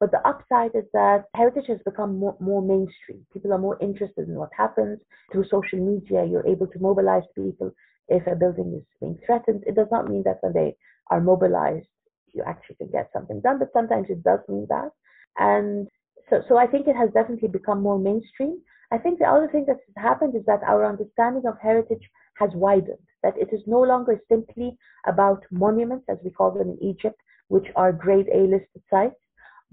But 0.00 0.10
the 0.10 0.26
upside 0.26 0.74
is 0.74 0.84
that 0.92 1.24
heritage 1.34 1.68
has 1.68 1.78
become 1.84 2.18
more, 2.18 2.36
more 2.40 2.60
mainstream. 2.62 3.24
People 3.32 3.52
are 3.52 3.58
more 3.58 3.78
interested 3.80 4.28
in 4.28 4.34
what 4.34 4.50
happens. 4.56 4.98
Through 5.32 5.46
social 5.48 5.78
media, 5.78 6.24
you're 6.24 6.46
able 6.46 6.66
to 6.66 6.78
mobilize 6.78 7.22
people 7.34 7.70
if 8.08 8.26
a 8.26 8.34
building 8.34 8.74
is 8.76 8.84
being 9.00 9.18
threatened. 9.24 9.62
It 9.66 9.76
does 9.76 9.88
not 9.90 10.08
mean 10.08 10.22
that 10.24 10.38
when 10.42 10.52
they 10.52 10.76
are 11.10 11.20
mobilized, 11.20 11.86
you 12.34 12.42
actually 12.46 12.76
can 12.76 12.90
get 12.90 13.10
something 13.12 13.40
done, 13.40 13.58
but 13.58 13.72
sometimes 13.72 14.08
it 14.10 14.22
does 14.22 14.40
mean 14.48 14.66
that. 14.68 14.90
And 15.38 15.88
so, 16.28 16.42
so 16.48 16.56
I 16.58 16.66
think 16.66 16.86
it 16.86 16.96
has 16.96 17.10
definitely 17.14 17.48
become 17.48 17.80
more 17.80 17.98
mainstream. 17.98 18.60
I 18.90 18.98
think 18.98 19.18
the 19.18 19.26
other 19.26 19.48
thing 19.50 19.64
that 19.66 19.78
has 19.86 20.02
happened 20.02 20.34
is 20.34 20.44
that 20.46 20.62
our 20.66 20.84
understanding 20.84 21.46
of 21.46 21.58
heritage 21.60 22.02
has 22.38 22.50
widened, 22.54 22.98
that 23.22 23.38
it 23.38 23.48
is 23.52 23.60
no 23.66 23.80
longer 23.80 24.20
simply 24.28 24.76
about 25.06 25.44
monuments, 25.50 26.06
as 26.08 26.18
we 26.24 26.30
call 26.30 26.50
them 26.50 26.70
in 26.70 26.82
Egypt, 26.82 27.20
which 27.48 27.66
are 27.76 27.92
grade 27.92 28.28
A 28.32 28.40
listed 28.40 28.82
sites, 28.90 29.14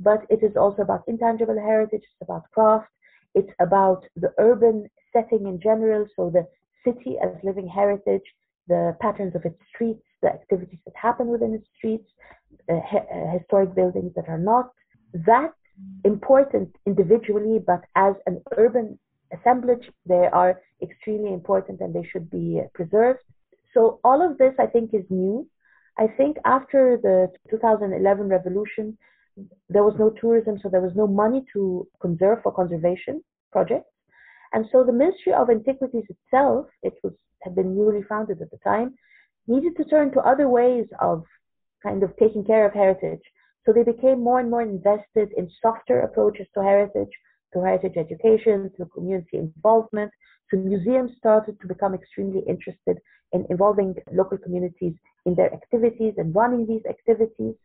but 0.03 0.25
it 0.29 0.43
is 0.43 0.55
also 0.55 0.81
about 0.81 1.03
intangible 1.07 1.59
heritage, 1.59 2.03
it's 2.03 2.21
about 2.21 2.49
craft, 2.51 2.89
it's 3.33 3.51
about 3.59 4.03
the 4.15 4.33
urban 4.37 4.89
setting 5.13 5.47
in 5.47 5.59
general, 5.61 6.05
so 6.15 6.29
the 6.29 6.45
city 6.83 7.17
as 7.23 7.31
living 7.43 7.67
heritage, 7.67 8.23
the 8.67 8.95
patterns 8.99 9.35
of 9.35 9.45
its 9.45 9.59
streets, 9.73 10.03
the 10.21 10.29
activities 10.29 10.79
that 10.85 10.95
happen 10.95 11.27
within 11.27 11.53
its 11.53 11.67
streets, 11.77 12.09
uh, 12.69 12.73
uh, 12.75 13.31
historic 13.37 13.73
buildings 13.75 14.11
that 14.15 14.27
are 14.27 14.37
not. 14.37 14.71
That 15.13 15.53
important 16.03 16.75
individually, 16.85 17.59
but 17.65 17.81
as 17.95 18.15
an 18.25 18.41
urban 18.57 18.99
assemblage. 19.33 19.89
They 20.05 20.27
are 20.31 20.61
extremely 20.81 21.33
important 21.33 21.79
and 21.81 21.93
they 21.93 22.07
should 22.11 22.29
be 22.29 22.61
preserved. 22.73 23.19
So 23.73 23.99
all 24.03 24.21
of 24.21 24.37
this, 24.37 24.53
I 24.59 24.65
think, 24.67 24.93
is 24.93 25.05
new. 25.09 25.47
I 25.97 26.07
think 26.07 26.37
after 26.45 26.97
the 27.01 27.31
2011 27.49 28.27
revolution, 28.27 28.97
there 29.69 29.83
was 29.83 29.95
no 29.97 30.09
tourism, 30.09 30.59
so 30.61 30.69
there 30.69 30.81
was 30.81 30.95
no 30.95 31.07
money 31.07 31.43
to 31.53 31.87
conserve 32.01 32.39
for 32.43 32.51
conservation 32.51 33.23
projects. 33.51 33.89
And 34.53 34.65
so 34.71 34.83
the 34.83 34.91
Ministry 34.91 35.33
of 35.33 35.49
Antiquities 35.49 36.05
itself, 36.09 36.67
it 36.83 36.93
was 37.03 37.13
had 37.43 37.55
been 37.55 37.75
newly 37.75 38.03
founded 38.03 38.41
at 38.41 38.51
the 38.51 38.57
time, 38.57 38.95
needed 39.47 39.75
to 39.77 39.85
turn 39.85 40.11
to 40.11 40.19
other 40.21 40.47
ways 40.47 40.85
of 40.99 41.23
kind 41.83 42.03
of 42.03 42.15
taking 42.17 42.45
care 42.45 42.65
of 42.67 42.73
heritage. 42.73 43.21
So 43.65 43.73
they 43.73 43.83
became 43.83 44.23
more 44.23 44.39
and 44.39 44.49
more 44.49 44.61
invested 44.61 45.29
in 45.37 45.49
softer 45.61 46.01
approaches 46.01 46.47
to 46.53 46.63
heritage, 46.63 47.11
to 47.53 47.59
heritage 47.61 47.97
education, 47.97 48.71
to 48.77 48.85
community 48.85 49.37
involvement. 49.37 50.11
So 50.49 50.57
museums 50.57 51.11
started 51.17 51.59
to 51.61 51.67
become 51.67 51.93
extremely 51.93 52.41
interested 52.47 52.97
in 53.33 53.45
involving 53.49 53.95
local 54.11 54.37
communities 54.37 54.93
in 55.25 55.35
their 55.35 55.53
activities 55.53 56.15
and 56.17 56.35
running 56.35 56.67
these 56.67 56.85
activities. 56.89 57.55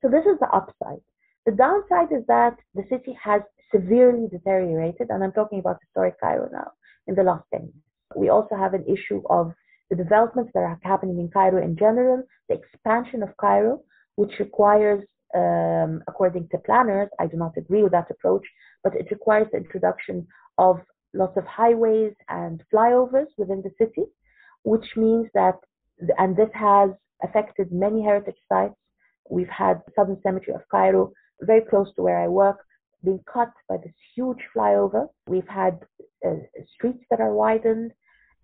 So 0.00 0.08
this 0.08 0.24
is 0.26 0.38
the 0.40 0.48
upside. 0.48 1.02
The 1.44 1.52
downside 1.52 2.12
is 2.12 2.24
that 2.28 2.56
the 2.74 2.84
city 2.88 3.18
has 3.20 3.42
severely 3.74 4.28
deteriorated, 4.28 5.08
and 5.10 5.24
I'm 5.24 5.32
talking 5.32 5.58
about 5.58 5.78
historic 5.80 6.20
Cairo 6.20 6.48
now, 6.52 6.70
in 7.08 7.16
the 7.16 7.24
last 7.24 7.44
10 7.52 7.62
years. 7.62 7.74
We 8.14 8.28
also 8.28 8.54
have 8.54 8.74
an 8.74 8.84
issue 8.86 9.22
of 9.28 9.52
the 9.90 9.96
developments 9.96 10.52
that 10.54 10.60
are 10.60 10.78
happening 10.82 11.18
in 11.18 11.30
Cairo 11.30 11.60
in 11.60 11.76
general, 11.76 12.22
the 12.48 12.54
expansion 12.54 13.22
of 13.24 13.36
Cairo, 13.38 13.80
which 14.14 14.38
requires, 14.38 15.02
um, 15.34 16.02
according 16.06 16.48
to 16.50 16.58
planners, 16.58 17.08
I 17.18 17.26
do 17.26 17.36
not 17.36 17.56
agree 17.56 17.82
with 17.82 17.92
that 17.92 18.10
approach, 18.10 18.46
but 18.84 18.94
it 18.94 19.10
requires 19.10 19.48
the 19.50 19.58
introduction 19.58 20.26
of 20.58 20.80
lots 21.12 21.36
of 21.36 21.44
highways 21.44 22.14
and 22.28 22.62
flyovers 22.72 23.26
within 23.36 23.62
the 23.62 23.72
city, 23.78 24.04
which 24.62 24.96
means 24.96 25.26
that, 25.34 25.56
and 26.18 26.36
this 26.36 26.50
has 26.54 26.90
affected 27.22 27.72
many 27.72 28.02
heritage 28.02 28.40
sites. 28.48 28.74
We've 29.28 29.48
had 29.48 29.82
Southern 29.96 30.20
Cemetery 30.22 30.54
of 30.54 30.68
Cairo 30.70 31.12
very 31.42 31.62
close 31.62 31.88
to 31.96 32.02
where 32.02 32.18
I 32.18 32.28
work, 32.28 32.58
being 33.04 33.20
cut 33.32 33.52
by 33.68 33.76
this 33.78 33.94
huge 34.14 34.38
flyover. 34.56 35.08
We've 35.26 35.48
had 35.48 35.80
uh, 36.26 36.36
streets 36.74 37.04
that 37.10 37.20
are 37.20 37.34
widened, 37.34 37.92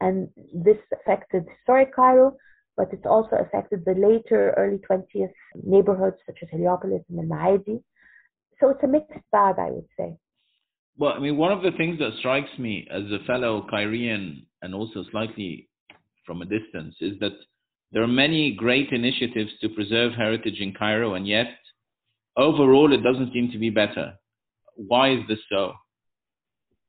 and 0.01 0.29
this 0.55 0.79
affected 0.93 1.47
historic 1.57 1.95
Cairo, 1.95 2.37
but 2.77 2.93
it's 2.93 3.07
also 3.07 3.37
affected 3.37 3.85
the 3.85 3.95
later 3.95 4.55
early 4.57 4.81
20th 4.89 5.33
neighborhoods 5.63 6.17
such 6.27 6.39
as 6.43 6.49
Heliopolis 6.51 7.03
and 7.09 7.19
Al 7.19 7.39
Maadi. 7.39 7.83
So 8.61 8.71
it's 8.71 8.83
a 8.83 8.89
mixed 8.89 9.31
bag, 9.33 9.57
I 9.59 9.71
would 9.71 9.89
say. 9.97 10.17
Well, 10.97 11.13
I 11.13 11.21
mean, 11.21 11.37
one 11.37 11.53
of 11.53 11.63
the 11.63 11.71
things 11.77 11.99
that 12.01 12.13
strikes 12.19 12.51
me 12.59 12.87
as 12.91 13.05
a 13.05 13.25
fellow 13.25 13.67
Cairean 13.73 14.47
and 14.63 14.75
also 14.75 15.05
slightly 15.13 15.69
from 16.27 16.43
a 16.43 16.45
distance 16.45 16.97
is 17.01 17.19
that 17.21 17.33
there 17.93 18.03
are 18.03 18.09
many 18.09 18.53
great 18.53 18.91
initiatives 18.91 19.51
to 19.61 19.69
preserve 19.69 20.13
heritage 20.13 20.61
in 20.61 20.75
Cairo, 20.75 21.15
and 21.15 21.27
yet 21.27 21.47
overall 22.39 22.93
it 22.93 23.03
doesn't 23.03 23.33
seem 23.33 23.51
to 23.53 23.59
be 23.59 23.71
better. 23.71 24.15
Why 24.77 25.11
is 25.13 25.21
this 25.29 25.41
so? 25.51 25.73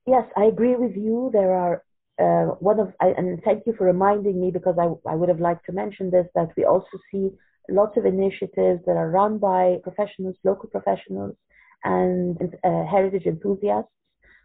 Yes, 0.06 0.26
I 0.38 0.46
agree 0.46 0.76
with 0.76 0.96
you. 0.96 1.30
There 1.34 1.54
are 1.54 1.84
uh, 2.20 2.56
one 2.60 2.80
of, 2.80 2.94
I, 3.02 3.08
and 3.18 3.42
thank 3.44 3.66
you 3.66 3.74
for 3.78 3.86
reminding 3.86 4.40
me 4.40 4.52
because 4.52 4.76
I, 4.80 4.88
I 5.10 5.16
would 5.16 5.30
have 5.30 5.40
liked 5.40 5.66
to 5.66 5.72
mention 5.72 6.12
this, 6.12 6.28
that 6.36 6.50
we 6.56 6.66
also 6.66 6.98
see 7.12 7.30
lots 7.70 7.98
of 7.98 8.06
initiatives 8.06 8.82
that 8.86 8.98
are 8.98 9.10
run 9.10 9.38
by 9.38 9.78
professionals, 9.84 10.36
local 10.44 10.70
professionals, 10.70 11.36
and 11.84 12.38
uh, 12.64 12.86
heritage 12.86 13.26
enthusiasts, 13.26 13.92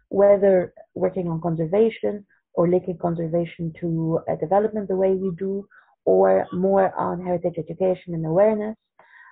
whether 0.09 0.73
working 0.93 1.27
on 1.27 1.41
conservation 1.41 2.25
or 2.53 2.69
linking 2.69 2.97
conservation 2.97 3.73
to 3.81 4.19
uh, 4.29 4.35
development 4.35 4.87
the 4.87 4.95
way 4.95 5.11
we 5.11 5.31
do, 5.37 5.67
or 6.05 6.45
more 6.53 6.93
on 6.97 7.21
heritage 7.21 7.55
education 7.57 8.13
and 8.13 8.25
awareness. 8.25 8.75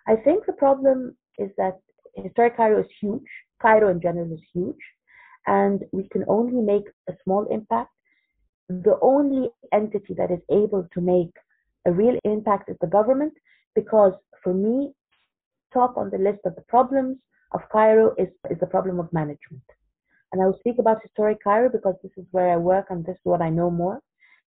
I 0.07 0.15
think 0.15 0.45
the 0.45 0.53
problem 0.53 1.15
is 1.37 1.49
that 1.57 1.79
historic 2.15 2.57
Cairo 2.57 2.81
is 2.81 2.89
huge. 2.99 3.27
Cairo 3.61 3.89
in 3.89 4.01
general 4.01 4.31
is 4.33 4.41
huge, 4.53 4.83
and 5.47 5.83
we 5.91 6.07
can 6.11 6.23
only 6.27 6.61
make 6.61 6.85
a 7.09 7.13
small 7.23 7.45
impact. 7.51 7.91
The 8.69 8.97
only 9.01 9.49
entity 9.71 10.13
that 10.15 10.31
is 10.31 10.39
able 10.49 10.87
to 10.93 11.01
make 11.01 11.31
a 11.85 11.91
real 11.91 12.17
impact 12.23 12.69
is 12.69 12.77
the 12.81 12.87
government, 12.87 13.33
because 13.75 14.13
for 14.43 14.53
me, 14.53 14.93
top 15.73 15.97
on 15.97 16.09
the 16.09 16.17
list 16.17 16.39
of 16.45 16.55
the 16.55 16.61
problems 16.67 17.17
of 17.53 17.61
Cairo 17.71 18.13
is, 18.17 18.29
is 18.49 18.59
the 18.59 18.67
problem 18.67 18.99
of 18.99 19.11
management. 19.11 19.63
And 20.31 20.41
I 20.41 20.45
will 20.45 20.57
speak 20.59 20.75
about 20.79 21.01
historic 21.01 21.43
Cairo 21.43 21.69
because 21.69 21.95
this 22.01 22.11
is 22.17 22.25
where 22.31 22.49
I 22.49 22.57
work 22.57 22.87
and 22.89 23.05
this 23.05 23.15
is 23.15 23.21
what 23.23 23.41
I 23.41 23.49
know 23.49 23.69
more. 23.69 23.99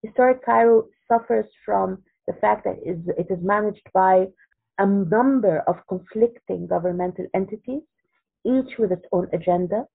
Historic 0.01 0.43
Cairo 0.43 0.85
suffers 1.07 1.45
from 1.63 2.03
the 2.27 2.33
fact 2.33 2.65
that 2.65 2.77
it 2.83 3.27
is 3.29 3.39
managed 3.43 3.87
by 3.93 4.25
a 4.77 4.85
number 4.85 5.63
of 5.67 5.75
conflicting 5.88 6.67
governmental 6.67 7.25
entities, 7.33 7.81
each 8.45 8.77
with 8.77 8.91
its 8.91 9.05
own 9.11 9.27
agenda. 9.33 9.85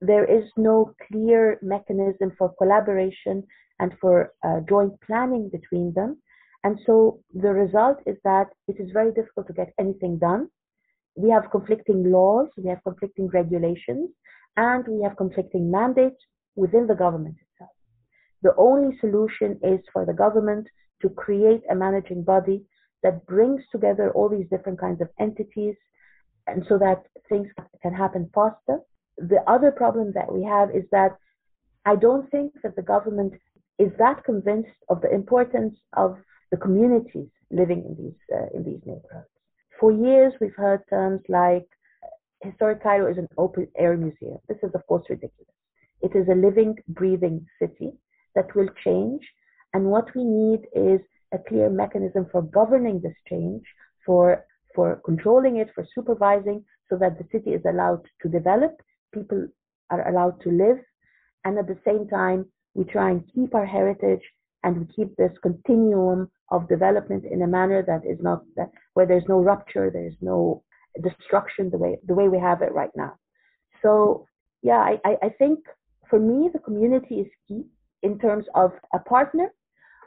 There 0.00 0.24
is 0.24 0.44
no 0.56 0.94
clear 1.08 1.58
mechanism 1.62 2.32
for 2.38 2.54
collaboration 2.58 3.44
and 3.80 3.92
for 4.00 4.32
uh, 4.44 4.60
joint 4.68 5.00
planning 5.06 5.50
between 5.50 5.92
them. 5.94 6.20
And 6.64 6.78
so 6.84 7.20
the 7.32 7.52
result 7.52 7.98
is 8.06 8.16
that 8.24 8.48
it 8.66 8.76
is 8.80 8.90
very 8.92 9.12
difficult 9.12 9.46
to 9.46 9.52
get 9.52 9.72
anything 9.78 10.18
done. 10.18 10.48
We 11.16 11.30
have 11.30 11.50
conflicting 11.50 12.10
laws, 12.10 12.48
we 12.56 12.68
have 12.68 12.82
conflicting 12.84 13.28
regulations, 13.28 14.10
and 14.56 14.86
we 14.88 15.02
have 15.02 15.16
conflicting 15.16 15.70
mandates 15.70 16.20
within 16.56 16.86
the 16.86 16.94
government 16.94 17.36
itself. 17.40 17.70
The 18.42 18.54
only 18.56 18.96
solution 18.98 19.58
is 19.62 19.80
for 19.92 20.04
the 20.04 20.12
government 20.12 20.66
to 21.02 21.08
create 21.10 21.62
a 21.70 21.74
managing 21.74 22.24
body 22.24 22.64
that 23.02 23.26
brings 23.26 23.62
together 23.70 24.10
all 24.12 24.28
these 24.28 24.48
different 24.50 24.80
kinds 24.80 25.00
of 25.00 25.08
entities 25.20 25.76
and 26.46 26.64
so 26.68 26.78
that 26.78 27.04
things 27.28 27.48
can 27.82 27.94
happen 27.94 28.30
faster. 28.34 28.78
The 29.18 29.42
other 29.46 29.70
problem 29.70 30.12
that 30.14 30.32
we 30.32 30.42
have 30.44 30.70
is 30.74 30.84
that 30.92 31.16
I 31.84 31.96
don't 31.96 32.30
think 32.30 32.52
that 32.62 32.76
the 32.76 32.82
government 32.82 33.34
is 33.78 33.92
that 33.98 34.24
convinced 34.24 34.78
of 34.88 35.00
the 35.00 35.12
importance 35.12 35.76
of 35.96 36.18
the 36.50 36.56
communities 36.56 37.28
living 37.50 37.84
in 37.88 37.94
these 37.96 38.20
uh, 38.36 38.48
in 38.54 38.64
these 38.64 38.80
neighborhoods. 38.84 39.28
For 39.78 39.92
years, 39.92 40.32
we've 40.40 40.56
heard 40.56 40.82
terms 40.90 41.20
like 41.28 41.66
historic 42.42 42.82
Cairo 42.82 43.10
is 43.10 43.18
an 43.18 43.28
open 43.36 43.68
air 43.76 43.96
museum. 43.96 44.38
This 44.48 44.58
is 44.62 44.74
of 44.74 44.86
course 44.86 45.04
ridiculous. 45.08 45.54
It 46.00 46.14
is 46.14 46.28
a 46.28 46.34
living, 46.34 46.76
breathing 46.88 47.46
city 47.60 47.92
that 48.34 48.54
will 48.54 48.68
change, 48.84 49.22
and 49.72 49.86
what 49.86 50.14
we 50.14 50.24
need 50.24 50.66
is 50.74 51.00
a 51.32 51.38
clear 51.38 51.70
mechanism 51.70 52.26
for 52.30 52.42
governing 52.42 53.00
this 53.00 53.16
change, 53.28 53.62
for 54.04 54.44
for 54.74 55.00
controlling 55.04 55.56
it, 55.56 55.68
for 55.74 55.86
supervising, 55.94 56.64
so 56.88 56.96
that 56.96 57.18
the 57.18 57.26
city 57.32 57.50
is 57.50 57.62
allowed 57.68 58.02
to 58.22 58.28
develop, 58.28 58.80
people 59.12 59.48
are 59.90 60.08
allowed 60.08 60.40
to 60.42 60.50
live, 60.50 60.78
and 61.44 61.58
at 61.58 61.66
the 61.66 61.78
same 61.84 62.06
time 62.08 62.46
we 62.74 62.84
try 62.84 63.10
and 63.10 63.28
keep 63.34 63.54
our 63.54 63.66
heritage 63.66 64.22
and 64.62 64.78
we 64.78 64.86
keep 64.94 65.14
this 65.16 65.32
continuum 65.42 66.30
of 66.50 66.68
development 66.68 67.24
in 67.30 67.42
a 67.42 67.46
manner 67.46 67.82
that 67.82 68.04
is 68.04 68.18
not 68.20 68.42
that 68.56 68.70
where 68.94 69.06
there's 69.06 69.28
no 69.28 69.40
rupture, 69.40 69.90
there's 69.90 70.16
no 70.20 70.62
destruction 71.02 71.70
the 71.70 71.78
way 71.78 71.98
the 72.06 72.14
way 72.14 72.28
we 72.28 72.38
have 72.38 72.62
it 72.62 72.72
right 72.72 72.90
now. 72.96 73.14
So 73.82 74.26
yeah, 74.62 74.78
I, 75.04 75.16
I 75.22 75.28
think 75.38 75.60
for 76.10 76.18
me 76.18 76.50
the 76.52 76.58
community 76.58 77.16
is 77.16 77.28
key 77.46 77.64
in 78.02 78.18
terms 78.18 78.46
of 78.54 78.72
a 78.94 78.98
partner, 78.98 79.48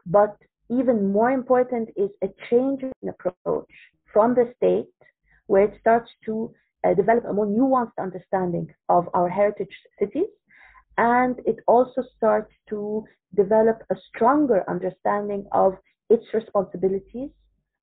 but 0.06 0.36
even 0.72 1.12
more 1.12 1.32
important 1.32 1.90
is 1.96 2.10
a 2.24 2.30
change 2.50 2.82
in 2.84 3.10
approach 3.10 3.74
from 4.14 4.34
the 4.36 4.54
state 4.58 4.88
where 5.48 5.64
it 5.64 5.74
starts 5.80 6.10
to 6.26 6.54
uh, 6.86 6.94
develop 6.94 7.26
a 7.26 7.34
more 7.34 7.46
nuanced 7.46 7.98
understanding 8.00 8.68
of 8.90 9.08
our 9.14 9.30
heritage 9.30 9.76
cities 10.00 10.32
and 10.98 11.40
it 11.46 11.58
also 11.68 12.04
starts 12.18 12.52
to 12.70 13.04
develop 13.36 13.82
a 13.92 13.96
stronger 14.10 14.64
understanding 14.68 15.46
of 15.52 15.74
its 16.10 16.26
responsibilities 16.34 17.30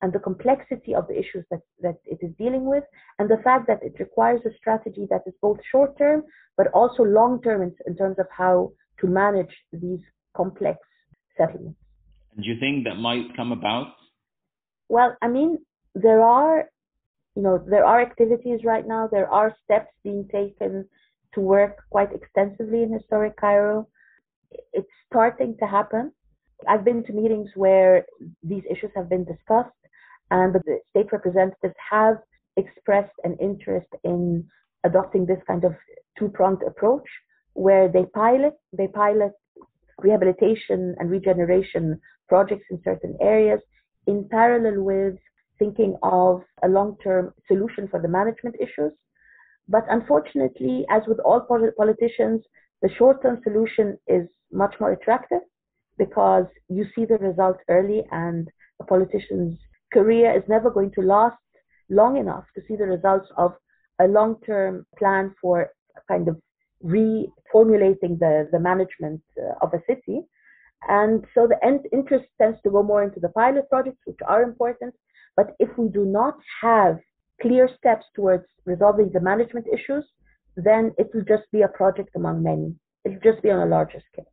and 0.03 0.13
the 0.13 0.19
complexity 0.19 0.95
of 0.95 1.09
the 1.09 1.19
issues 1.19 1.45
that, 1.51 1.61
that 1.81 1.97
it 2.05 2.19
is 2.23 2.31
dealing 2.39 2.67
with, 2.67 2.85
and 3.19 3.29
the 3.29 3.43
fact 3.43 3.67
that 3.67 3.83
it 3.83 3.95
requires 3.99 4.41
a 4.47 4.57
strategy 4.57 5.07
that 5.11 5.23
is 5.27 5.35
both 5.43 5.59
short 5.73 5.97
term 5.99 6.23
but 6.57 6.69
also 6.69 7.03
long 7.03 7.41
term 7.43 7.63
in, 7.63 7.75
in 7.87 7.97
terms 7.97 8.17
of 8.19 8.27
how 8.31 8.71
to 9.01 9.07
manage 9.07 9.55
these 9.73 10.01
complex 10.37 10.79
settlements. 11.37 11.79
Do 12.41 12.49
you 12.49 12.59
think 12.61 12.85
that 12.85 12.97
might 12.97 13.37
come 13.37 13.53
about? 13.53 13.95
Well, 14.89 15.17
I 15.21 15.29
mean, 15.29 15.59
there 15.95 16.23
are, 16.23 16.69
you 17.35 17.43
know, 17.43 17.63
there 17.69 17.85
are 17.85 18.01
activities 18.01 18.61
right 18.65 18.87
now. 18.87 19.09
There 19.11 19.29
are 19.29 19.55
steps 19.65 19.93
being 20.05 20.29
taken 20.33 20.87
to 21.35 21.41
work 21.41 21.79
quite 21.91 22.13
extensively 22.13 22.83
in 22.83 22.93
historic 22.93 23.37
Cairo. 23.37 23.89
It's 24.73 24.89
starting 25.07 25.57
to 25.59 25.67
happen. 25.67 26.13
I've 26.69 26.85
been 26.85 27.05
to 27.05 27.13
meetings 27.13 27.51
where 27.55 28.07
these 28.43 28.63
issues 28.71 28.91
have 28.97 29.09
been 29.09 29.25
discussed, 29.25 29.71
and 30.31 30.55
the 30.55 30.79
state 30.91 31.13
representatives 31.13 31.75
have 31.91 32.17
expressed 32.57 33.15
an 33.25 33.37
interest 33.41 33.89
in 34.05 34.45
adopting 34.85 35.27
this 35.27 35.39
kind 35.47 35.65
of 35.65 35.75
two 36.19 36.29
pronged 36.29 36.63
approach 36.67 37.09
where 37.55 37.89
they 37.89 38.05
pilot, 38.15 38.55
they 38.73 38.89
pilot 38.89 39.33
rehabilitation 40.01 40.95
and 40.99 41.11
regeneration 41.11 42.01
projects 42.29 42.65
in 42.71 42.81
certain 42.85 43.17
areas 43.21 43.61
in 44.07 44.29
parallel 44.31 44.83
with 44.83 45.15
thinking 45.59 45.97
of 46.03 46.43
a 46.63 46.69
long-term 46.69 47.33
solution 47.47 47.89
for 47.89 48.01
the 48.01 48.09
management 48.09 48.57
issues. 48.61 48.93
But 49.69 49.85
unfortunately, 49.91 50.87
as 50.91 51.03
with 51.07 51.19
all 51.21 51.41
politicians, 51.77 52.43
the 52.81 52.91
short-term 52.97 53.41
solution 53.43 53.99
is 54.07 54.27
much 54.53 54.75
more 54.81 54.93
attractive 54.93 55.41
because 55.99 56.47
you 56.69 56.87
see 56.95 57.05
the 57.05 57.19
result 57.19 57.59
early 57.69 58.05
and 58.13 58.49
a 58.81 58.85
politician's 58.85 59.59
career 59.93 60.37
is 60.37 60.45
never 60.49 60.71
going 60.71 60.93
to 60.93 61.03
last 61.03 61.37
long 61.91 62.17
enough 62.17 62.45
to 62.55 62.63
see 62.67 62.77
the 62.77 62.85
results 62.85 63.29
of 63.37 63.53
a 64.01 64.07
long-term 64.07 64.87
plan 64.97 65.35
for 65.41 65.71
kind 66.07 66.29
of 66.29 66.41
reformulating 66.85 68.19
the, 68.19 68.49
the 68.53 68.61
management 68.61 69.21
uh, 69.39 69.55
of 69.61 69.75
a 69.75 69.83
city. 69.89 70.21
And 70.87 71.25
so 71.35 71.49
the 71.49 71.63
end 71.65 71.87
interest 71.93 72.27
tends 72.41 72.59
to 72.63 72.71
go 72.71 72.83
more 72.83 73.03
into 73.03 73.21
the 73.21 73.31
pilot 73.31 73.69
projects, 73.69 74.01
which 74.05 74.19
are 74.27 74.43
important. 74.43 74.95
But 75.37 75.57
if 75.59 75.77
we 75.77 75.89
do 75.89 76.05
not 76.05 76.37
have 76.63 76.99
clear 77.41 77.69
steps 77.79 78.07
towards 78.15 78.45
resolving 78.65 79.11
the 79.13 79.21
management 79.21 79.67
issues, 79.73 80.05
then 80.57 80.93
it 80.99 81.09
will 81.15 81.25
just 81.25 81.51
be 81.53 81.63
a 81.63 81.69
project 81.69 82.11
among 82.17 82.43
many. 82.43 82.75
It'll 83.05 83.33
just 83.33 83.43
be 83.43 83.51
on 83.51 83.67
a 83.67 83.71
larger 83.71 84.01
scale. 84.13 84.31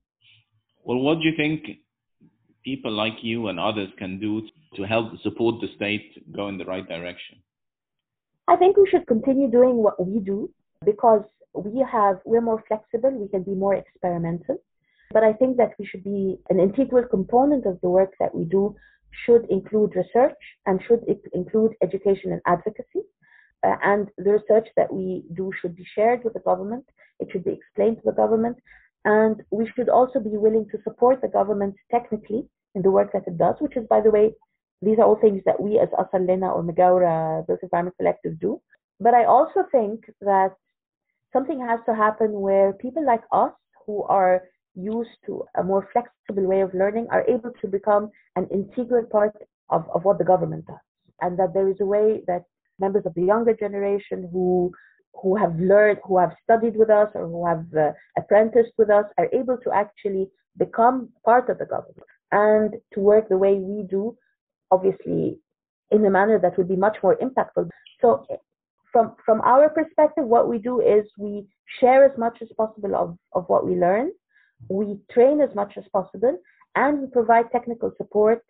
Well, 0.83 0.99
what 0.99 1.19
do 1.19 1.23
you 1.23 1.35
think 1.35 1.63
people 2.63 2.91
like 2.91 3.13
you 3.21 3.47
and 3.47 3.59
others 3.59 3.89
can 3.97 4.19
do 4.19 4.41
to 4.75 4.83
help 4.83 5.13
support 5.21 5.61
the 5.61 5.67
state 5.75 6.33
go 6.35 6.47
in 6.47 6.57
the 6.57 6.65
right 6.65 6.87
direction? 6.87 7.37
I 8.47 8.55
think 8.55 8.77
we 8.77 8.87
should 8.89 9.07
continue 9.07 9.49
doing 9.49 9.77
what 9.77 10.03
we 10.05 10.19
do 10.19 10.51
because 10.83 11.23
we 11.53 11.85
have 11.91 12.19
we're 12.25 12.41
more 12.41 12.63
flexible, 12.67 13.11
we 13.11 13.27
can 13.29 13.43
be 13.43 13.55
more 13.55 13.75
experimental. 13.75 14.57
But 15.15 15.23
I 15.23 15.31
think 15.31 15.55
that 15.55 15.71
we 15.79 15.85
should 15.85 16.03
be 16.03 16.37
an 16.49 16.59
integral 16.59 17.05
component 17.05 17.65
of 17.65 17.79
the 17.79 17.89
work 17.89 18.11
that 18.19 18.35
we 18.35 18.43
do 18.43 18.75
should 19.25 19.45
include 19.49 19.95
research 19.95 20.41
and 20.65 20.81
should 20.85 21.03
include 21.33 21.71
education 21.81 22.33
and 22.33 22.41
advocacy. 22.45 23.03
Uh, 23.65 23.77
and 23.81 24.09
the 24.17 24.33
research 24.39 24.67
that 24.75 24.91
we 24.91 25.23
do 25.33 25.51
should 25.57 25.73
be 25.73 25.87
shared 25.95 26.25
with 26.25 26.33
the 26.33 26.41
government. 26.41 26.83
It 27.21 27.29
should 27.31 27.45
be 27.45 27.53
explained 27.53 27.95
to 27.99 28.07
the 28.07 28.11
government. 28.23 28.57
And 29.05 29.41
we 29.51 29.71
should 29.73 29.87
also 29.87 30.19
be 30.19 30.35
willing 30.45 30.67
to 30.71 30.83
support 30.83 31.21
the 31.21 31.29
government 31.29 31.75
technically 31.89 32.49
in 32.75 32.81
the 32.81 32.91
work 32.91 33.13
that 33.13 33.25
it 33.25 33.37
does, 33.37 33.55
which 33.59 33.77
is, 33.77 33.87
by 33.87 34.01
the 34.01 34.11
way, 34.11 34.33
these 34.81 34.99
are 34.99 35.05
all 35.05 35.21
things 35.21 35.41
that 35.45 35.61
we 35.61 35.79
as 35.79 35.87
Athar 35.97 36.27
Lina 36.27 36.51
or 36.51 36.61
Megawra, 36.61 37.47
those 37.47 37.63
environment 37.63 37.95
collectives 38.01 38.37
do. 38.41 38.61
But 38.99 39.13
I 39.13 39.23
also 39.23 39.63
think 39.71 40.11
that 40.19 40.51
something 41.31 41.61
has 41.61 41.79
to 41.85 41.95
happen 41.95 42.33
where 42.33 42.73
people 42.73 43.05
like 43.05 43.23
us 43.31 43.53
who 43.85 44.03
are 44.03 44.43
used 44.75 45.17
to 45.25 45.43
a 45.57 45.63
more 45.63 45.87
flexible 45.91 46.47
way 46.47 46.61
of 46.61 46.73
learning 46.73 47.07
are 47.11 47.25
able 47.27 47.51
to 47.61 47.67
become 47.67 48.09
an 48.35 48.47
integral 48.51 49.05
part 49.05 49.35
of, 49.69 49.85
of 49.93 50.03
what 50.03 50.17
the 50.17 50.23
government 50.23 50.65
does. 50.67 50.77
And 51.21 51.37
that 51.39 51.53
there 51.53 51.69
is 51.69 51.77
a 51.79 51.85
way 51.85 52.21
that 52.27 52.43
members 52.79 53.05
of 53.05 53.13
the 53.13 53.23
younger 53.23 53.53
generation 53.53 54.29
who 54.31 54.71
who 55.21 55.35
have 55.37 55.57
learned, 55.57 55.99
who 56.03 56.17
have 56.17 56.33
studied 56.43 56.75
with 56.75 56.89
us 56.89 57.07
or 57.15 57.25
who 57.27 57.45
have 57.47 57.65
uh, 57.73 57.91
apprenticed 58.17 58.73
with 58.77 58.89
us 58.89 59.05
are 59.17 59.29
able 59.31 59.57
to 59.63 59.71
actually 59.71 60.27
become 60.57 61.09
part 61.23 61.49
of 61.49 61.57
the 61.57 61.65
government 61.65 62.03
and 62.33 62.75
to 62.93 62.99
work 62.99 63.29
the 63.29 63.37
way 63.37 63.53
we 63.55 63.83
do, 63.89 64.15
obviously 64.71 65.39
in 65.91 66.05
a 66.05 66.09
manner 66.09 66.37
that 66.37 66.57
would 66.57 66.67
be 66.67 66.75
much 66.75 66.97
more 67.01 67.17
impactful. 67.17 67.69
So 68.01 68.25
from 68.91 69.15
from 69.25 69.41
our 69.41 69.69
perspective, 69.69 70.25
what 70.25 70.49
we 70.49 70.57
do 70.57 70.81
is 70.81 71.05
we 71.17 71.45
share 71.79 72.03
as 72.03 72.17
much 72.17 72.37
as 72.41 72.49
possible 72.57 72.95
of, 72.95 73.17
of 73.33 73.45
what 73.47 73.65
we 73.65 73.75
learn 73.75 74.11
we 74.69 74.97
train 75.11 75.41
as 75.41 75.53
much 75.55 75.73
as 75.77 75.83
possible 75.91 76.37
and 76.75 77.01
we 77.01 77.07
provide 77.07 77.51
technical 77.51 77.91
support 77.97 78.43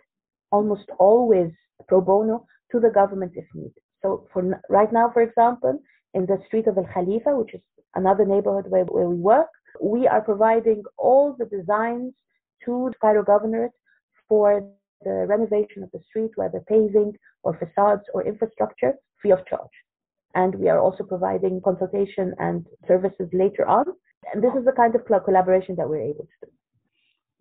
almost 0.52 0.90
always 1.00 1.52
pro 1.88 2.02
bono 2.02 2.46
to 2.72 2.80
the 2.80 2.90
government 2.90 3.34
if 3.36 3.46
needed. 3.54 3.74
So 4.02 4.28
for 4.32 4.62
right 4.70 4.92
now, 4.92 5.12
for 5.12 5.22
example, 5.22 5.80
in 6.14 6.26
the 6.26 6.38
street 6.48 6.68
of 6.68 6.78
Al 6.78 6.88
Khalifa, 6.94 7.36
which 7.36 7.54
is 7.54 7.62
another 7.96 8.26
neighborhood 8.26 8.66
where, 8.70 8.86
where 8.86 9.10
we 9.10 9.18
work, 9.18 9.48
we 9.82 10.08
are 10.08 10.22
providing 10.22 10.84
all 10.98 11.36
the 11.38 11.46
designs 11.46 12.14
to 12.64 12.90
the 12.92 12.98
Cairo 13.02 13.24
Governorate 13.24 13.78
for 14.28 14.64
the 15.04 15.26
renovation 15.28 15.84
of 15.84 15.92
the 15.92 16.00
street, 16.08 16.32
whether 16.36 16.62
paving 16.68 17.14
or 17.44 17.58
facades 17.58 18.04
or 18.14 18.26
infrastructure, 18.26 18.94
free 19.22 19.32
of 19.32 19.46
charge. 19.46 19.76
And 20.34 20.56
we 20.56 20.70
are 20.70 20.80
also 20.80 21.04
providing 21.04 21.62
consultation 21.62 22.34
and 22.40 22.66
services 22.88 23.30
later 23.34 23.66
on 23.68 23.86
and 24.34 24.44
this 24.44 24.52
is 24.58 24.66
the 24.66 24.72
kind 24.72 24.96
of 24.96 25.06
collaboration 25.06 25.76
that 25.78 25.88
we're 25.88 26.02
able 26.02 26.26
to 26.26 26.46
do. 26.46 26.52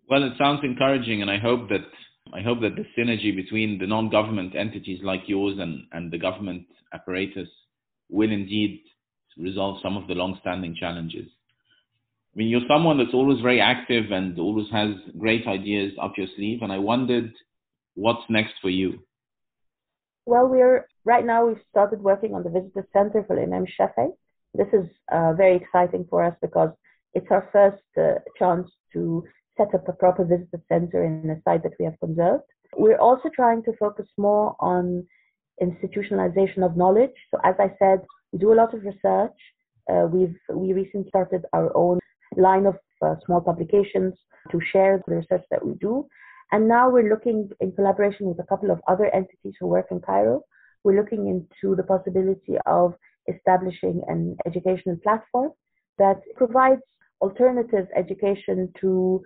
Well, 0.09 0.23
it 0.23 0.33
sounds 0.37 0.61
encouraging, 0.63 1.21
and 1.21 1.31
I 1.31 1.39
hope 1.39 1.69
that 1.69 1.85
I 2.33 2.41
hope 2.41 2.61
that 2.61 2.75
the 2.75 2.85
synergy 2.97 3.35
between 3.35 3.77
the 3.77 3.87
non-government 3.87 4.55
entities 4.55 4.99
like 5.03 5.21
yours 5.27 5.57
and, 5.59 5.83
and 5.91 6.11
the 6.11 6.17
government 6.17 6.65
apparatus 6.93 7.47
will 8.09 8.31
indeed 8.31 8.81
resolve 9.37 9.77
some 9.83 9.95
of 9.95 10.07
the 10.07 10.15
long-standing 10.15 10.75
challenges. 10.79 11.29
I 12.33 12.37
mean, 12.37 12.47
you're 12.47 12.67
someone 12.67 12.97
that's 12.97 13.13
always 13.13 13.39
very 13.41 13.61
active 13.61 14.11
and 14.11 14.37
always 14.39 14.67
has 14.71 14.89
great 15.17 15.47
ideas 15.47 15.93
up 16.01 16.13
your 16.17 16.27
sleeve, 16.35 16.61
and 16.61 16.71
I 16.71 16.79
wondered 16.79 17.31
what's 17.93 18.23
next 18.29 18.53
for 18.61 18.69
you. 18.69 18.99
Well, 20.25 20.47
we're 20.47 20.87
right 21.05 21.25
now 21.25 21.45
we've 21.45 21.61
started 21.69 22.01
working 22.01 22.33
on 22.33 22.43
the 22.43 22.49
visitor 22.49 22.87
center 22.91 23.23
for 23.25 23.41
Imam 23.41 23.65
Shafi, 23.79 24.09
this 24.57 24.67
is 24.73 24.87
uh, 25.11 25.33
very 25.33 25.55
exciting 25.55 26.05
for 26.09 26.23
us 26.23 26.35
because 26.41 26.69
it's 27.13 27.27
our 27.31 27.47
first 27.51 27.83
uh, 27.97 28.19
chance 28.37 28.69
to 28.93 29.23
set 29.57 29.73
up 29.73 29.87
a 29.87 29.93
proper 29.93 30.25
visitor 30.25 30.61
center 30.67 31.03
in 31.03 31.29
a 31.29 31.41
site 31.43 31.63
that 31.63 31.73
we 31.79 31.85
have 31.85 31.99
conserved. 31.99 32.43
We're 32.75 32.99
also 32.99 33.29
trying 33.33 33.63
to 33.63 33.73
focus 33.79 34.07
more 34.17 34.55
on 34.59 35.05
institutionalization 35.61 36.63
of 36.63 36.75
knowledge. 36.75 37.15
So 37.31 37.39
as 37.43 37.55
I 37.59 37.71
said, 37.79 38.01
we 38.31 38.39
do 38.39 38.53
a 38.53 38.59
lot 38.61 38.73
of 38.73 38.83
research. 38.83 39.37
Uh, 39.89 40.07
we've 40.11 40.35
we 40.51 40.73
recently 40.73 41.07
started 41.09 41.43
our 41.53 41.75
own 41.75 41.99
line 42.35 42.65
of 42.65 42.75
uh, 43.01 43.15
small 43.25 43.39
publications 43.39 44.13
to 44.51 44.59
share 44.71 45.01
the 45.07 45.15
research 45.15 45.43
that 45.51 45.65
we 45.65 45.73
do. 45.75 46.05
And 46.51 46.67
now 46.67 46.89
we're 46.89 47.09
looking 47.09 47.49
in 47.59 47.71
collaboration 47.71 48.27
with 48.27 48.39
a 48.39 48.47
couple 48.47 48.71
of 48.71 48.81
other 48.87 49.05
entities 49.13 49.53
who 49.59 49.67
work 49.67 49.87
in 49.91 49.99
Cairo. 50.01 50.41
We're 50.83 50.99
looking 51.01 51.27
into 51.27 51.75
the 51.75 51.83
possibility 51.83 52.57
of 52.65 52.93
establishing 53.33 54.01
an 54.07 54.37
educational 54.45 54.97
platform 55.03 55.51
that 55.97 56.19
provides 56.35 56.81
alternative 57.21 57.87
education 57.95 58.71
to 58.79 59.21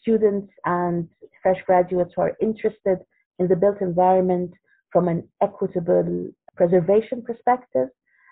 students 0.00 0.50
and 0.64 1.08
fresh 1.42 1.58
graduates 1.66 2.12
who 2.14 2.22
are 2.22 2.36
interested 2.40 2.98
in 3.38 3.48
the 3.48 3.56
built 3.56 3.80
environment 3.80 4.50
from 4.92 5.08
an 5.08 5.28
equitable 5.42 6.30
preservation 6.56 7.22
perspective, 7.22 7.88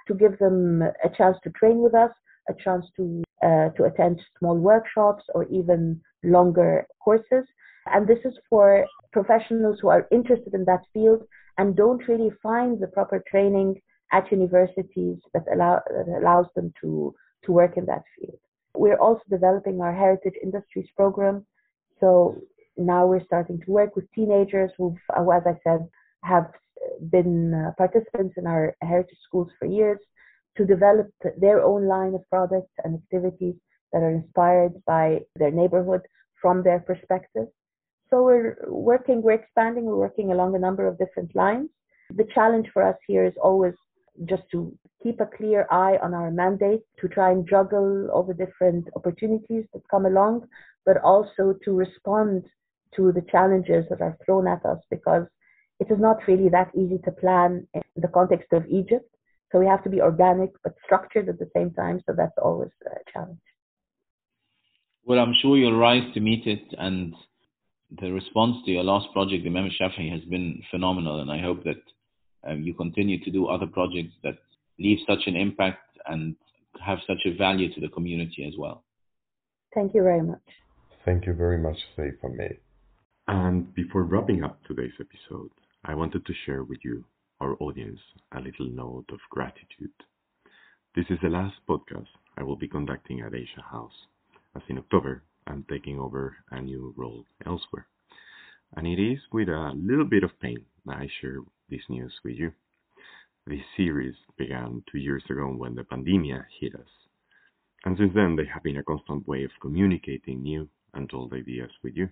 to 0.08 0.14
give 0.14 0.38
them 0.38 0.82
a 0.82 1.08
chance 1.16 1.36
to 1.44 1.50
train 1.50 1.78
with 1.78 1.94
us, 1.94 2.10
a 2.48 2.54
chance 2.62 2.84
to 2.96 3.22
uh, 3.42 3.68
to 3.76 3.84
attend 3.84 4.20
small 4.38 4.56
workshops 4.56 5.24
or 5.34 5.44
even 5.48 6.00
longer 6.24 6.86
courses. 7.04 7.44
And 7.86 8.06
this 8.06 8.18
is 8.24 8.34
for 8.48 8.86
professionals 9.12 9.78
who 9.80 9.88
are 9.88 10.08
interested 10.10 10.54
in 10.54 10.64
that 10.64 10.80
field 10.92 11.22
and 11.58 11.76
don't 11.76 12.08
really 12.08 12.30
find 12.42 12.80
the 12.80 12.88
proper 12.88 13.22
training 13.30 13.80
at 14.12 14.30
universities 14.30 15.18
that, 15.34 15.44
allow, 15.52 15.80
that 15.88 16.18
allows 16.20 16.46
them 16.54 16.72
to, 16.80 17.14
to 17.44 17.52
work 17.52 17.76
in 17.76 17.86
that 17.86 18.02
field. 18.18 18.38
We're 18.74 18.98
also 18.98 19.22
developing 19.30 19.80
our 19.80 19.94
heritage 19.94 20.34
industries 20.42 20.88
program. 20.96 21.46
So 22.00 22.36
now 22.76 23.06
we're 23.06 23.24
starting 23.24 23.60
to 23.64 23.70
work 23.70 23.96
with 23.96 24.10
teenagers 24.12 24.70
who, 24.76 24.96
as 25.16 25.42
I 25.46 25.54
said, 25.64 25.88
have 26.22 26.50
been 27.10 27.54
uh, 27.54 27.72
participants 27.78 28.34
in 28.36 28.46
our 28.46 28.76
heritage 28.82 29.18
schools 29.26 29.50
for 29.58 29.66
years 29.66 29.98
to 30.56 30.64
develop 30.64 31.08
their 31.38 31.62
own 31.62 31.86
line 31.86 32.14
of 32.14 32.28
products 32.30 32.72
and 32.84 32.94
activities 32.96 33.54
that 33.92 34.02
are 34.02 34.10
inspired 34.10 34.72
by 34.86 35.20
their 35.36 35.50
neighborhood 35.50 36.02
from 36.40 36.62
their 36.62 36.80
perspective. 36.80 37.46
So 38.10 38.22
we're 38.22 38.56
working, 38.68 39.22
we're 39.22 39.32
expanding, 39.32 39.84
we're 39.84 39.96
working 39.96 40.32
along 40.32 40.54
a 40.54 40.58
number 40.58 40.86
of 40.86 40.98
different 40.98 41.34
lines. 41.34 41.68
The 42.14 42.28
challenge 42.34 42.68
for 42.72 42.82
us 42.82 42.96
here 43.06 43.24
is 43.24 43.34
always 43.42 43.74
just 44.24 44.42
to 44.52 44.76
keep 45.02 45.20
a 45.20 45.26
clear 45.26 45.66
eye 45.70 45.98
on 46.02 46.14
our 46.14 46.30
mandate, 46.30 46.80
to 47.00 47.08
try 47.08 47.30
and 47.30 47.48
juggle 47.48 48.08
all 48.10 48.22
the 48.22 48.34
different 48.34 48.88
opportunities 48.96 49.64
that 49.72 49.82
come 49.90 50.06
along, 50.06 50.46
but 50.84 50.96
also 51.02 51.54
to 51.64 51.72
respond 51.72 52.44
to 52.94 53.12
the 53.12 53.24
challenges 53.30 53.84
that 53.90 54.00
are 54.00 54.16
thrown 54.24 54.46
at 54.46 54.64
us 54.64 54.78
because 54.90 55.26
it 55.80 55.90
is 55.90 55.98
not 55.98 56.26
really 56.26 56.48
that 56.48 56.70
easy 56.74 56.98
to 57.04 57.12
plan 57.12 57.66
in 57.74 57.82
the 57.96 58.08
context 58.08 58.52
of 58.52 58.64
Egypt. 58.66 59.08
So 59.52 59.58
we 59.58 59.66
have 59.66 59.84
to 59.84 59.90
be 59.90 60.00
organic 60.00 60.50
but 60.64 60.74
structured 60.84 61.28
at 61.28 61.38
the 61.38 61.50
same 61.54 61.70
time. 61.72 62.02
So 62.06 62.14
that's 62.16 62.36
always 62.42 62.70
a 62.86 63.12
challenge. 63.12 63.38
Well, 65.04 65.18
I'm 65.18 65.34
sure 65.40 65.56
you'll 65.56 65.78
rise 65.78 66.12
to 66.14 66.20
meet 66.20 66.46
it. 66.46 66.64
And 66.78 67.14
the 68.00 68.10
response 68.10 68.56
to 68.64 68.72
your 68.72 68.82
last 68.82 69.12
project, 69.12 69.44
the 69.44 69.50
Imam 69.50 69.70
has 69.70 70.24
been 70.28 70.62
phenomenal. 70.70 71.20
And 71.20 71.30
I 71.30 71.40
hope 71.40 71.62
that 71.64 71.76
um, 72.46 72.62
you 72.62 72.74
continue 72.74 73.22
to 73.24 73.30
do 73.30 73.46
other 73.46 73.66
projects 73.66 74.14
that 74.22 74.38
leave 74.78 74.98
such 75.06 75.26
an 75.26 75.36
impact 75.36 75.98
and 76.06 76.36
have 76.84 76.98
such 77.06 77.20
a 77.26 77.36
value 77.36 77.72
to 77.74 77.80
the 77.80 77.88
community 77.88 78.46
as 78.46 78.54
well. 78.58 78.84
Thank 79.74 79.94
you 79.94 80.02
very 80.02 80.22
much. 80.22 80.42
Thank 81.04 81.26
you 81.26 81.34
very 81.34 81.58
much, 81.58 81.76
Saifa 81.96 82.34
May. 82.34 82.58
And 83.28 83.74
before 83.74 84.04
wrapping 84.04 84.44
up 84.44 84.58
today's 84.64 84.92
episode, 85.00 85.50
I 85.84 85.94
wanted 85.94 86.24
to 86.26 86.32
share 86.44 86.64
with 86.64 86.78
you, 86.84 87.04
our 87.40 87.56
audience, 87.60 88.00
a 88.32 88.40
little 88.40 88.68
note 88.68 89.06
of 89.10 89.18
gratitude. 89.30 89.92
This 90.94 91.06
is 91.10 91.18
the 91.22 91.28
last 91.28 91.56
podcast 91.68 92.06
I 92.38 92.42
will 92.42 92.56
be 92.56 92.68
conducting 92.68 93.20
at 93.20 93.34
Asia 93.34 93.62
House, 93.70 94.06
as 94.54 94.62
in 94.68 94.78
October 94.78 95.22
I'm 95.46 95.64
taking 95.68 95.98
over 95.98 96.36
a 96.50 96.60
new 96.60 96.94
role 96.96 97.24
elsewhere. 97.44 97.86
And 98.76 98.86
it 98.86 99.00
is 99.00 99.18
with 99.32 99.48
a 99.48 99.72
little 99.74 100.06
bit 100.06 100.24
of 100.24 100.40
pain 100.40 100.64
that 100.86 100.96
I 100.96 101.08
share 101.20 101.40
this 101.68 101.82
news 101.88 102.12
with 102.24 102.34
you. 102.36 102.52
This 103.46 103.60
series 103.76 104.14
began 104.38 104.82
two 104.90 104.98
years 104.98 105.24
ago 105.30 105.48
when 105.48 105.74
the 105.74 105.84
pandemic 105.84 106.42
hit 106.60 106.74
us. 106.74 106.88
And 107.84 107.96
since 107.96 108.12
then, 108.14 108.36
they 108.36 108.44
have 108.52 108.62
been 108.62 108.78
a 108.78 108.82
constant 108.82 109.26
way 109.26 109.44
of 109.44 109.50
communicating 109.60 110.42
new 110.42 110.68
and 110.94 111.10
old 111.12 111.32
ideas 111.32 111.70
with 111.82 111.96
you. 111.96 112.08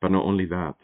But 0.00 0.12
not 0.12 0.24
only 0.24 0.46
that, 0.46 0.74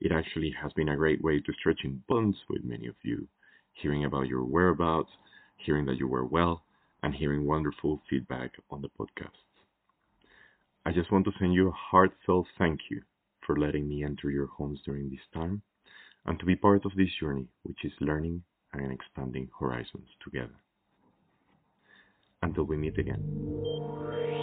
it 0.00 0.12
actually 0.12 0.54
has 0.62 0.72
been 0.74 0.90
a 0.90 0.96
great 0.96 1.22
way 1.22 1.40
to 1.40 1.52
stretching 1.54 2.02
bonds 2.08 2.36
with 2.48 2.64
many 2.64 2.86
of 2.86 2.96
you, 3.02 3.26
hearing 3.72 4.04
about 4.04 4.28
your 4.28 4.44
whereabouts, 4.44 5.10
hearing 5.56 5.86
that 5.86 5.98
you 5.98 6.08
were 6.08 6.26
well, 6.26 6.62
and 7.02 7.14
hearing 7.14 7.46
wonderful 7.46 8.02
feedback 8.08 8.52
on 8.70 8.82
the 8.82 8.88
podcast. 8.88 9.30
I 10.84 10.92
just 10.92 11.10
want 11.10 11.24
to 11.24 11.32
send 11.38 11.54
you 11.54 11.68
a 11.68 11.72
heartfelt 11.72 12.46
thank 12.58 12.80
you 12.90 13.02
for 13.46 13.58
letting 13.58 13.88
me 13.88 14.04
enter 14.04 14.30
your 14.30 14.46
homes 14.46 14.80
during 14.84 15.10
this 15.10 15.20
time 15.32 15.62
and 16.26 16.38
to 16.38 16.44
be 16.44 16.56
part 16.56 16.84
of 16.84 16.92
this 16.96 17.08
journey, 17.20 17.46
which 17.62 17.84
is 17.84 17.92
learning 18.00 18.42
and 18.72 18.92
expanding 18.92 19.48
horizons 19.58 20.08
together. 20.22 20.56
Until 22.42 22.64
we 22.64 22.76
meet 22.76 22.98
again. 22.98 24.35